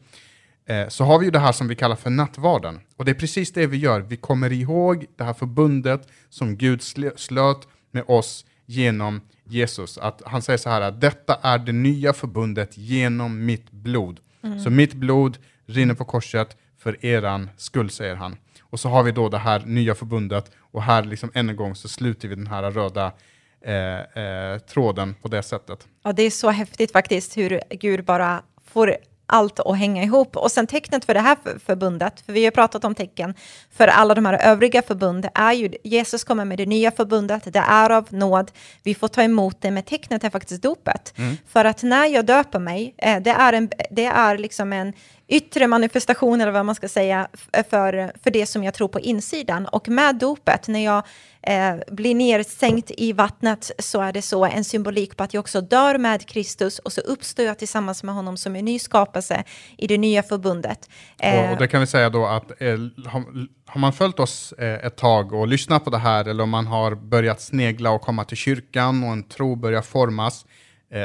så 0.88 1.04
har 1.04 1.18
vi 1.18 1.24
ju 1.24 1.30
det 1.30 1.38
här 1.38 1.52
som 1.52 1.68
vi 1.68 1.74
kallar 1.74 1.96
för 1.96 2.10
nattvarden. 2.10 2.80
Och 2.96 3.04
det 3.04 3.10
är 3.10 3.14
precis 3.14 3.52
det 3.52 3.66
vi 3.66 3.76
gör, 3.76 4.00
vi 4.00 4.16
kommer 4.16 4.52
ihåg 4.52 5.06
det 5.16 5.24
här 5.24 5.32
förbundet 5.32 6.08
som 6.28 6.56
Gud 6.56 6.82
slöt 7.16 7.68
med 7.90 8.04
oss 8.06 8.44
genom 8.66 9.20
Jesus. 9.44 9.98
Att 9.98 10.22
han 10.26 10.42
säger 10.42 10.56
så 10.56 10.70
här 10.70 10.80
att 10.80 11.00
detta 11.00 11.38
är 11.42 11.58
det 11.58 11.72
nya 11.72 12.12
förbundet 12.12 12.78
genom 12.78 13.44
mitt 13.44 13.70
blod. 13.70 14.20
Mm. 14.42 14.60
Så 14.60 14.70
mitt 14.70 14.94
blod 14.94 15.38
rinner 15.66 15.94
på 15.94 16.04
korset 16.04 16.56
för 16.78 17.04
eran 17.04 17.50
skull, 17.56 17.90
säger 17.90 18.14
han. 18.14 18.36
Och 18.60 18.80
så 18.80 18.88
har 18.88 19.02
vi 19.02 19.12
då 19.12 19.28
det 19.28 19.38
här 19.38 19.62
nya 19.66 19.94
förbundet 19.94 20.50
och 20.58 20.82
här 20.82 21.04
liksom 21.04 21.30
än 21.34 21.48
en 21.48 21.56
gång 21.56 21.74
så 21.74 21.88
sluter 21.88 22.28
vi 22.28 22.34
den 22.34 22.46
här 22.46 22.70
röda 22.70 23.12
eh, 23.60 24.22
eh, 24.22 24.58
tråden 24.58 25.14
på 25.22 25.28
det 25.28 25.42
sättet. 25.42 25.86
Ja, 26.02 26.12
det 26.12 26.22
är 26.22 26.30
så 26.30 26.50
häftigt 26.50 26.92
faktiskt 26.92 27.36
hur 27.36 27.60
Gud 27.70 28.04
bara 28.04 28.42
får 28.64 28.96
allt 29.26 29.60
att 29.60 29.78
hänga 29.78 30.02
ihop. 30.02 30.36
Och 30.36 30.50
sen 30.50 30.66
tecknet 30.66 31.04
för 31.04 31.14
det 31.14 31.20
här 31.20 31.36
förbundet, 31.66 32.20
för 32.20 32.32
vi 32.32 32.44
har 32.44 32.50
pratat 32.50 32.84
om 32.84 32.94
tecken 32.94 33.34
för 33.70 33.88
alla 33.88 34.14
de 34.14 34.26
här 34.26 34.38
övriga 34.50 34.82
förbund, 34.82 35.28
är 35.34 35.52
ju 35.52 35.74
Jesus 35.84 36.24
kommer 36.24 36.44
med 36.44 36.58
det 36.58 36.66
nya 36.66 36.90
förbundet, 36.90 37.52
det 37.52 37.64
är 37.68 37.90
av 37.90 38.06
nåd, 38.10 38.50
vi 38.82 38.94
får 38.94 39.08
ta 39.08 39.22
emot 39.22 39.56
det, 39.60 39.70
men 39.70 39.82
tecknet 39.82 40.24
är 40.24 40.30
faktiskt 40.30 40.62
dopet. 40.62 41.14
Mm. 41.16 41.36
För 41.48 41.64
att 41.64 41.82
när 41.82 42.06
jag 42.06 42.26
döper 42.26 42.58
mig, 42.58 42.94
eh, 42.98 43.22
det 43.22 43.30
är, 43.30 43.52
en, 43.52 43.70
det 43.90 44.06
är 44.06 44.38
liksom 44.38 44.72
en 44.72 44.92
yttre 45.28 45.66
manifestation, 45.66 46.40
eller 46.40 46.52
vad 46.52 46.66
man 46.66 46.74
ska 46.74 46.88
säga, 46.88 47.28
för, 47.70 48.12
för 48.22 48.30
det 48.30 48.46
som 48.46 48.64
jag 48.64 48.74
tror 48.74 48.88
på 48.88 49.00
insidan. 49.00 49.66
Och 49.66 49.88
med 49.88 50.16
dopet, 50.16 50.68
när 50.68 50.84
jag 50.84 51.02
eh, 51.42 51.74
blir 51.88 52.14
nersänkt 52.14 52.90
i 52.96 53.12
vattnet, 53.12 53.70
så 53.78 54.00
är 54.00 54.12
det 54.12 54.22
så 54.22 54.44
en 54.44 54.64
symbolik 54.64 55.16
på 55.16 55.22
att 55.24 55.34
jag 55.34 55.40
också 55.40 55.60
dör 55.60 55.98
med 55.98 56.26
Kristus 56.26 56.78
och 56.78 56.92
så 56.92 57.00
uppstår 57.00 57.44
jag 57.44 57.58
tillsammans 57.58 58.02
med 58.02 58.14
honom 58.14 58.36
som 58.36 58.56
en 58.56 58.64
ny 58.64 58.78
skapelse 58.78 59.44
i 59.78 59.86
det 59.86 59.98
nya 59.98 60.22
förbundet. 60.22 60.90
Eh, 61.18 61.44
och, 61.44 61.52
och 61.52 61.58
det 61.58 61.68
kan 61.68 61.80
vi 61.80 61.86
säga 61.86 62.10
då 62.10 62.26
att 62.26 62.62
eh, 62.62 62.68
har, 63.06 63.24
har, 63.66 63.80
man 63.80 63.92
följt 63.92 64.20
oss 64.20 64.52
eh, 64.52 64.86
ett 64.86 64.96
tag 64.96 65.32
och 65.32 65.48
lyssnat 65.48 65.84
på 65.84 65.90
det 65.90 65.98
här, 65.98 66.28
eller 66.28 66.42
om 66.42 66.50
man 66.50 66.66
har 66.66 66.94
börjat 66.94 67.40
snegla 67.40 67.90
och 67.90 68.00
komma 68.00 68.24
till 68.24 68.36
kyrkan 68.36 69.04
och 69.04 69.12
en 69.12 69.22
tro 69.22 69.56
börjar 69.56 69.82
formas, 69.82 70.44
eh, 70.44 70.48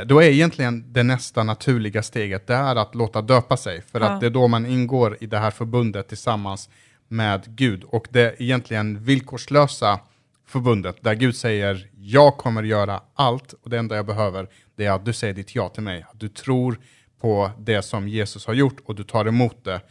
då 0.05 0.19
är 0.19 0.29
egentligen 0.29 0.93
det 0.93 1.03
nästa 1.03 1.43
naturliga 1.43 2.03
steget, 2.03 2.47
det 2.47 2.53
är 2.53 2.75
att 2.75 2.95
låta 2.95 3.21
döpa 3.21 3.57
sig, 3.57 3.81
för 3.81 3.99
ja. 3.99 4.05
att 4.09 4.19
det 4.19 4.25
är 4.25 4.29
då 4.29 4.47
man 4.47 4.65
ingår 4.65 5.17
i 5.21 5.25
det 5.25 5.37
här 5.37 5.51
förbundet 5.51 6.07
tillsammans 6.07 6.69
med 7.07 7.43
Gud. 7.47 7.83
Och 7.83 8.07
det 8.09 8.41
egentligen 8.41 9.03
villkorslösa 9.03 9.99
förbundet, 10.47 10.95
där 11.01 11.13
Gud 11.13 11.35
säger 11.35 11.89
jag 11.95 12.37
kommer 12.37 12.63
göra 12.63 13.01
allt 13.13 13.53
och 13.53 13.69
det 13.69 13.77
enda 13.77 13.95
jag 13.95 14.05
behöver 14.05 14.47
det 14.75 14.85
är 14.85 14.91
att 14.91 15.05
du 15.05 15.13
säger 15.13 15.33
ditt 15.33 15.55
ja 15.55 15.69
till 15.69 15.83
mig, 15.83 16.05
att 16.09 16.19
du 16.19 16.29
tror 16.29 16.79
på 17.19 17.51
det 17.59 17.81
som 17.81 18.07
Jesus 18.07 18.47
har 18.47 18.53
gjort 18.53 18.77
och 18.85 18.95
du 18.95 19.03
tar 19.03 19.25
emot 19.25 19.63
det. 19.63 19.81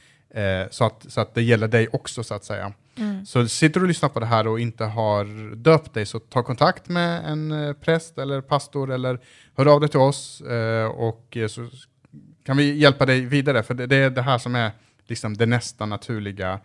Eh, 0.41 0.69
så, 0.71 0.85
att, 0.85 1.07
så 1.09 1.21
att 1.21 1.35
det 1.35 1.43
gäller 1.43 1.69
dig 1.69 1.89
också 1.93 2.23
så 2.23 2.35
att 2.35 2.45
säga. 2.45 2.73
Mm. 3.01 3.27
Så 3.27 3.49
sitter 3.49 3.81
du 3.81 3.85
och 3.85 3.89
lyssnar 3.89 4.09
på 4.09 4.21
det 4.21 4.27
här 4.27 4.47
och 4.47 4.61
inte 4.61 4.85
har 4.85 5.55
döpt 5.57 5.95
dig, 5.95 6.07
så 6.07 6.19
ta 6.19 6.43
kontakt 6.43 6.89
med 6.89 7.25
en 7.25 7.53
eh, 7.53 7.73
präst 7.73 8.19
eller 8.19 8.41
pastor 8.41 8.93
eller 8.93 9.21
hör 9.57 9.67
av 9.67 9.81
dig 9.81 9.89
till 9.89 10.01
oss 10.01 10.41
eh, 10.41 10.87
och 10.87 11.37
eh, 11.37 11.49
så 11.49 11.69
kan 12.45 12.57
vi 12.57 12.77
hjälpa 12.77 13.07
dig 13.07 13.21
vidare, 13.21 13.63
för 13.63 13.75
det, 13.75 13.97
är 13.97 14.11
det 14.11 14.23
här 14.23 14.39
som 14.39 14.55
är 14.55 14.71
liksom 15.07 15.37
det 15.37 15.47
nästa 15.47 15.87
naturliga 15.87 16.61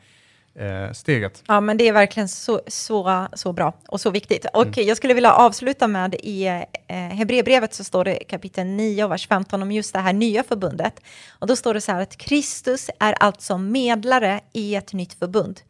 steget. 0.94 1.44
Ja, 1.48 1.62
men 1.62 1.78
det 1.78 1.88
är 1.88 1.94
verkligen 1.94 2.28
så, 2.28 2.62
så, 2.68 3.28
så 3.34 3.54
bra 3.54 3.74
och 3.88 4.02
så 4.02 4.10
viktigt. 4.10 4.46
Och 4.54 4.78
mm. 4.78 4.88
jag 4.88 4.98
skulle 4.98 5.14
vilja 5.14 5.34
avsluta 5.34 5.88
med 5.88 6.16
i 6.16 6.46
eh, 6.46 6.96
Hebreerbrevet 6.96 7.74
så 7.74 7.84
står 7.84 8.04
det 8.04 8.16
kapitel 8.16 8.68
9, 8.68 9.08
vers 9.08 9.28
15 9.28 9.62
om 9.62 9.72
just 9.72 9.94
det 9.94 10.00
här 10.00 10.14
nya 10.14 10.44
förbundet. 10.44 11.00
Och 11.40 11.48
då 11.48 11.56
står 11.56 11.74
det 11.74 11.82
så 11.82 11.92
här 11.92 12.02
att 12.02 12.18
Kristus 12.18 12.90
är 13.00 13.14
alltså 13.14 13.58
medlare 13.58 14.40
i 14.54 14.76
ett 14.76 14.94
nytt 14.94 15.14
förbund 15.14 15.62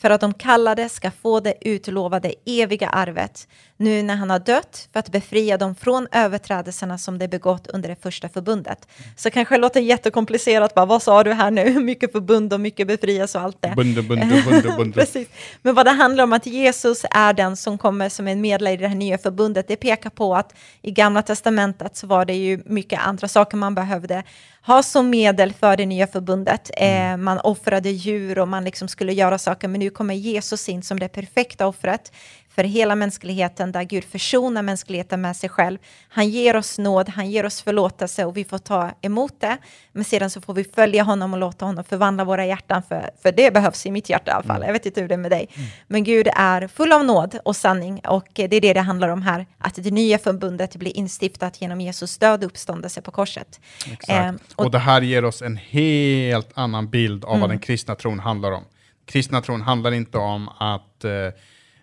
för 0.00 0.10
att 0.10 0.20
de 0.20 0.34
kallade 0.34 0.88
ska 0.88 1.10
få 1.10 1.40
det 1.40 1.54
utlovade 1.60 2.34
eviga 2.46 2.88
arvet, 2.88 3.48
nu 3.76 4.02
när 4.02 4.16
han 4.16 4.30
har 4.30 4.38
dött, 4.38 4.88
för 4.92 5.00
att 5.00 5.12
befria 5.12 5.58
dem 5.58 5.74
från 5.74 6.06
överträdelserna 6.12 6.98
som 6.98 7.18
de 7.18 7.28
begått 7.28 7.66
under 7.66 7.88
det 7.88 8.02
första 8.02 8.28
förbundet. 8.28 8.88
Så 9.16 9.30
kanske 9.30 9.54
det 9.54 9.60
låter 9.60 9.80
jättekomplicerat, 9.80 10.74
bara, 10.74 10.86
vad 10.86 11.02
sa 11.02 11.24
du 11.24 11.32
här 11.32 11.50
nu? 11.50 11.80
Mycket 11.80 12.12
förbund 12.12 12.52
och 12.52 12.60
mycket 12.60 12.86
befrielse 12.86 13.38
och 13.38 13.44
allt 13.44 13.62
det. 13.62 13.72
Bunde, 13.76 14.02
bunde, 14.02 14.42
bunde, 14.46 14.74
bunde. 14.76 14.92
Precis. 15.00 15.28
Men 15.62 15.74
vad 15.74 15.86
det 15.86 15.90
handlar 15.90 16.24
om 16.24 16.32
att 16.32 16.46
Jesus 16.46 17.04
är 17.10 17.32
den 17.32 17.56
som 17.56 17.78
kommer 17.78 18.08
som 18.08 18.28
en 18.28 18.40
medlare 18.40 18.74
i 18.74 18.76
det 18.76 18.88
här 18.88 18.94
nya 18.94 19.18
förbundet, 19.18 19.68
det 19.68 19.76
pekar 19.76 20.10
på 20.10 20.36
att 20.36 20.54
i 20.82 20.90
gamla 20.90 21.22
testamentet 21.22 21.96
så 21.96 22.06
var 22.06 22.24
det 22.24 22.34
ju 22.34 22.62
mycket 22.66 23.00
andra 23.06 23.28
saker 23.28 23.56
man 23.56 23.74
behövde 23.74 24.22
ha 24.66 24.82
som 24.82 25.10
medel 25.10 25.52
för 25.52 25.76
det 25.76 25.86
nya 25.86 26.06
förbundet. 26.06 26.70
Mm. 26.76 27.12
Eh, 27.12 27.24
man 27.24 27.38
offrade 27.38 27.90
djur 27.90 28.38
och 28.38 28.48
man 28.48 28.64
liksom 28.64 28.88
skulle 28.88 29.12
göra 29.12 29.38
saker, 29.38 29.68
men 29.68 29.80
nu 29.80 29.90
kommer 29.90 30.14
Jesus 30.14 30.68
in 30.68 30.82
som 30.82 30.98
det 30.98 31.08
perfekta 31.08 31.66
offret 31.66 32.12
för 32.54 32.64
hela 32.64 32.94
mänskligheten, 32.94 33.72
där 33.72 33.82
Gud 33.82 34.04
försonar 34.04 34.62
mänskligheten 34.62 35.20
med 35.20 35.36
sig 35.36 35.48
själv. 35.48 35.78
Han 36.08 36.28
ger 36.28 36.56
oss 36.56 36.78
nåd, 36.78 37.08
han 37.08 37.30
ger 37.30 37.46
oss 37.46 37.62
förlåtelse 37.62 38.24
och 38.24 38.36
vi 38.36 38.44
får 38.44 38.58
ta 38.58 38.90
emot 39.00 39.40
det. 39.40 39.58
Men 39.92 40.04
sedan 40.04 40.30
så 40.30 40.40
får 40.40 40.54
vi 40.54 40.64
följa 40.64 41.02
honom 41.02 41.32
och 41.32 41.38
låta 41.38 41.64
honom 41.64 41.84
förvandla 41.84 42.24
våra 42.24 42.46
hjärtan, 42.46 42.82
för, 42.82 43.10
för 43.22 43.32
det 43.32 43.54
behövs 43.54 43.86
i 43.86 43.90
mitt 43.90 44.10
hjärta 44.10 44.30
i 44.30 44.34
alla 44.34 44.42
fall. 44.42 44.56
Mm. 44.56 44.66
Jag 44.66 44.72
vet 44.72 44.86
inte 44.86 45.00
hur 45.00 45.08
det 45.08 45.14
är 45.14 45.18
med 45.18 45.30
dig. 45.30 45.48
Mm. 45.54 45.68
Men 45.86 46.04
Gud 46.04 46.28
är 46.36 46.68
full 46.68 46.92
av 46.92 47.04
nåd 47.04 47.38
och 47.44 47.56
sanning 47.56 48.00
och 48.06 48.28
det 48.34 48.56
är 48.56 48.60
det 48.60 48.72
det 48.72 48.80
handlar 48.80 49.08
om 49.08 49.22
här, 49.22 49.46
att 49.58 49.74
det 49.74 49.90
nya 49.90 50.18
förbundet 50.18 50.76
blir 50.76 50.96
instiftat 50.96 51.60
genom 51.60 51.80
Jesus 51.80 52.18
död 52.18 52.44
och 52.44 52.50
uppståndelse 52.50 53.02
på 53.02 53.10
korset. 53.10 53.60
Eh, 54.08 54.32
och, 54.56 54.64
och, 54.64 54.70
det 54.70 54.78
här 54.78 55.02
ger 55.02 55.24
oss 55.24 55.42
en 55.42 55.56
helt 55.56 56.50
annan 56.54 56.90
bild 56.90 57.24
av 57.24 57.30
mm. 57.30 57.40
vad 57.40 57.50
den 57.50 57.58
kristna 57.58 57.94
tron 57.94 58.18
handlar 58.18 58.52
om. 58.52 58.64
Kristna 59.06 59.40
tron 59.40 59.62
handlar 59.62 59.92
inte 59.92 60.18
om 60.18 60.48
att 60.48 61.04
eh, 61.04 61.10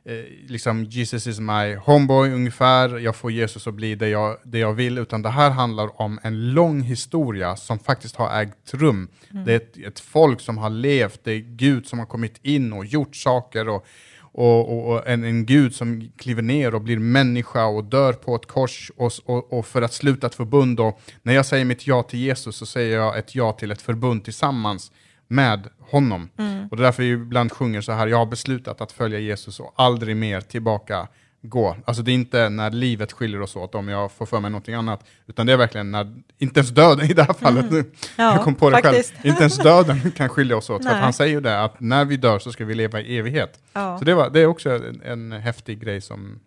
eh, 0.07 0.25
liksom 0.47 0.83
Jesus 0.83 1.27
is 1.27 1.39
my 1.39 1.75
homeboy 1.75 2.31
ungefär, 2.31 2.99
jag 2.99 3.15
får 3.15 3.31
Jesus 3.31 3.67
att 3.67 3.73
bli 3.73 3.95
det 3.95 4.09
jag, 4.09 4.37
det 4.43 4.59
jag 4.59 4.73
vill, 4.73 4.97
utan 4.97 5.21
det 5.21 5.29
här 5.29 5.49
handlar 5.49 6.01
om 6.01 6.19
en 6.23 6.53
lång 6.53 6.81
historia 6.81 7.55
som 7.55 7.79
faktiskt 7.79 8.15
har 8.15 8.41
ägt 8.41 8.73
rum. 8.73 9.07
Mm. 9.31 9.45
Det 9.45 9.51
är 9.51 9.55
ett, 9.55 9.77
ett, 9.77 9.99
folk 9.99 10.41
som 10.41 10.57
har 10.57 10.69
levt, 10.69 11.23
det 11.23 11.31
är 11.31 11.39
Gud 11.39 11.87
som 11.87 11.99
har 11.99 12.05
kommit 12.05 12.39
in 12.41 12.73
och 12.73 12.85
gjort 12.85 13.15
saker 13.15 13.69
och, 13.69 13.85
och, 14.21 14.71
och, 14.71 14.93
och 14.93 15.07
en, 15.07 15.23
en, 15.23 15.45
Gud 15.45 15.75
som 15.75 16.11
kliver 16.17 16.41
ner 16.41 16.75
och 16.75 16.81
blir 16.81 16.99
människa 16.99 17.65
och 17.65 17.83
dör 17.83 18.13
på 18.13 18.35
ett 18.35 18.45
kors 18.45 18.91
och, 18.97 19.11
och, 19.53 19.65
för 19.65 19.81
att 19.81 19.93
sluta 19.93 20.27
ett 20.27 20.35
förbund. 20.35 20.79
Och 20.79 20.99
när 21.21 21.33
jag 21.33 21.45
säger 21.45 21.65
mitt 21.65 21.87
ja 21.87 22.03
till 22.03 22.19
Jesus 22.19 22.55
så 22.55 22.65
säger 22.65 22.97
jag 22.97 23.17
ett 23.17 23.35
ja 23.35 23.51
till 23.51 23.71
ett 23.71 23.81
förbund 23.81 24.23
tillsammans 24.23 24.91
med 25.27 25.67
honom. 25.79 26.29
Mm. 26.37 26.67
Och 26.67 26.77
det 26.77 26.81
är 26.81 26.85
därför 26.85 27.03
vi 27.03 27.09
ibland 27.09 27.51
sjunger 27.51 27.81
så 27.81 27.91
här, 27.91 28.07
jag 28.07 28.17
har 28.17 28.25
beslutat 28.25 28.81
att 28.81 28.91
följa 28.91 29.19
Jesus 29.19 29.59
och 29.59 29.73
aldrig 29.75 30.17
mer 30.17 30.41
tillbaka 30.41 31.07
gå. 31.41 31.77
Alltså 31.85 32.03
det 32.03 32.11
är 32.11 32.13
inte 32.13 32.49
när 32.49 32.71
livet 32.71 33.11
skiljer 33.11 33.41
oss 33.41 33.55
åt 33.55 33.75
om 33.75 33.87
jag 33.87 34.11
får 34.11 34.25
för 34.25 34.39
mig 34.39 34.51
någonting 34.51 34.75
annat, 34.75 35.03
utan 35.27 35.45
det 35.45 35.53
är 35.53 35.57
verkligen 35.57 35.91
när, 35.91 36.15
inte 36.37 36.59
ens 36.59 36.71
döden 36.71 37.05
i 37.11 37.13
det 37.13 37.23
här 37.23 37.33
fallet, 37.33 37.71
mm. 37.71 37.75
nu, 37.75 37.91
ja, 38.15 38.35
jag 38.35 38.43
kom 38.43 38.55
på 38.55 38.69
det 38.69 38.81
faktiskt. 38.81 39.13
själv, 39.13 39.25
inte 39.25 39.41
ens 39.41 39.57
döden 39.57 40.11
kan 40.11 40.29
skilja 40.29 40.57
oss 40.57 40.69
åt. 40.69 40.83
för 40.83 40.93
han 40.93 41.13
säger 41.13 41.33
ju 41.33 41.41
det, 41.41 41.63
att 41.63 41.79
när 41.79 42.05
vi 42.05 42.17
dör 42.17 42.39
så 42.39 42.51
ska 42.51 42.65
vi 42.65 42.75
leva 42.75 43.01
i 43.01 43.17
evighet. 43.17 43.59
Ja. 43.73 43.99
Så 43.99 44.05
det, 44.05 44.13
var, 44.13 44.29
det 44.29 44.39
är 44.39 44.45
också 44.45 44.69
en, 44.69 45.01
en 45.01 45.31
häftig 45.31 45.81
grej 45.81 46.01
som 46.01 46.39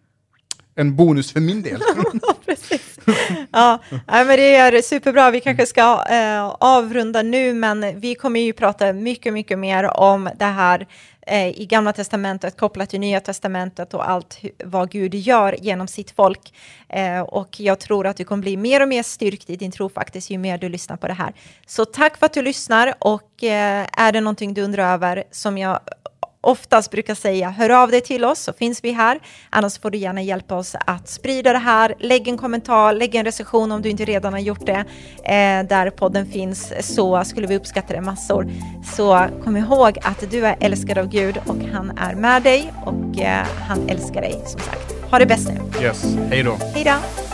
en 0.75 0.97
bonus 0.97 1.33
för 1.33 1.40
min 1.40 1.62
del. 1.62 1.81
Precis. 2.47 2.89
Ja, 3.53 3.79
men 4.07 4.27
det 4.27 4.57
är 4.57 4.83
superbra. 4.83 5.31
Vi 5.31 5.40
kanske 5.40 5.66
ska 5.66 6.05
eh, 6.11 6.44
avrunda 6.61 7.23
nu, 7.23 7.55
men 7.55 8.01
vi 8.01 8.14
kommer 8.14 8.40
ju 8.40 8.53
prata 8.53 8.92
mycket, 8.92 9.33
mycket 9.33 9.59
mer 9.59 10.01
om 10.01 10.31
det 10.38 10.44
här 10.44 10.87
eh, 11.27 11.61
i 11.61 11.66
Gamla 11.66 11.92
Testamentet 11.92 12.57
kopplat 12.57 12.90
till 12.90 13.01
Nya 13.01 13.20
Testamentet 13.20 13.94
och 13.94 14.11
allt 14.11 14.38
vad 14.64 14.90
Gud 14.90 15.14
gör 15.14 15.57
genom 15.61 15.88
sitt 15.88 16.11
folk. 16.11 16.55
Eh, 16.88 17.20
och 17.20 17.61
jag 17.61 17.81
tror 17.81 18.07
att 18.07 18.16
du 18.16 18.25
kommer 18.25 18.42
bli 18.42 18.57
mer 18.57 18.83
och 18.83 18.88
mer 18.88 19.03
styrkt 19.03 19.51
i 19.51 19.57
din 19.57 19.73
tro 19.73 19.88
faktiskt, 19.88 20.31
ju 20.31 20.38
mer 20.38 20.59
du 20.59 20.68
lyssnar 20.68 20.96
på 20.96 21.09
det 21.09 21.14
här. 21.14 21.33
Så 21.66 21.85
tack 21.85 22.16
för 22.16 22.27
att 22.27 22.33
du 22.33 22.42
lyssnar 22.42 22.94
och 22.99 23.44
eh, 23.44 23.87
är 23.96 24.12
det 24.12 24.20
någonting 24.20 24.55
du 24.55 24.62
undrar 24.62 24.92
över 24.94 25.25
som 25.31 25.59
jag 25.59 25.81
oftast 26.40 26.90
brukar 26.90 27.14
säga 27.14 27.50
hör 27.50 27.70
av 27.70 27.90
dig 27.90 28.00
till 28.00 28.24
oss 28.24 28.40
så 28.40 28.53
finns 28.53 28.85
vi 28.85 28.92
här. 28.92 29.20
Annars 29.50 29.79
får 29.79 29.90
du 29.90 29.98
gärna 29.98 30.22
hjälpa 30.22 30.57
oss 30.57 30.76
att 30.87 31.09
sprida 31.09 31.53
det 31.53 31.59
här. 31.59 31.94
Lägg 31.98 32.29
en 32.29 32.38
kommentar, 32.38 32.92
lägg 32.92 33.14
en 33.14 33.24
recension 33.24 33.72
om 33.72 33.83
du 33.83 33.88
inte 33.88 34.05
redan 34.05 34.33
har 34.33 34.40
gjort 34.40 34.66
det. 34.66 34.85
Eh, 35.24 35.66
där 35.68 35.90
podden 35.90 36.26
finns 36.26 36.72
så 36.81 37.24
skulle 37.24 37.46
vi 37.46 37.57
uppskatta 37.57 37.94
det 37.94 38.00
massor. 38.00 38.50
Så 38.96 39.26
kom 39.44 39.57
ihåg 39.57 39.98
att 40.03 40.31
du 40.31 40.46
är 40.46 40.57
älskad 40.61 40.98
av 40.98 41.09
Gud 41.09 41.38
och 41.46 41.59
han 41.72 41.98
är 41.98 42.14
med 42.14 42.42
dig 42.42 42.72
och 42.85 43.20
eh, 43.20 43.46
han 43.68 43.88
älskar 43.88 44.20
dig 44.20 44.42
som 44.46 44.61
sagt. 44.61 45.11
Ha 45.11 45.18
det 45.18 45.26
bäst 45.26 45.48
nu. 45.48 45.83
Yes, 45.83 46.05
hej 46.31 46.42
då. 46.42 46.59
Hej 46.74 46.85
då. 46.85 47.30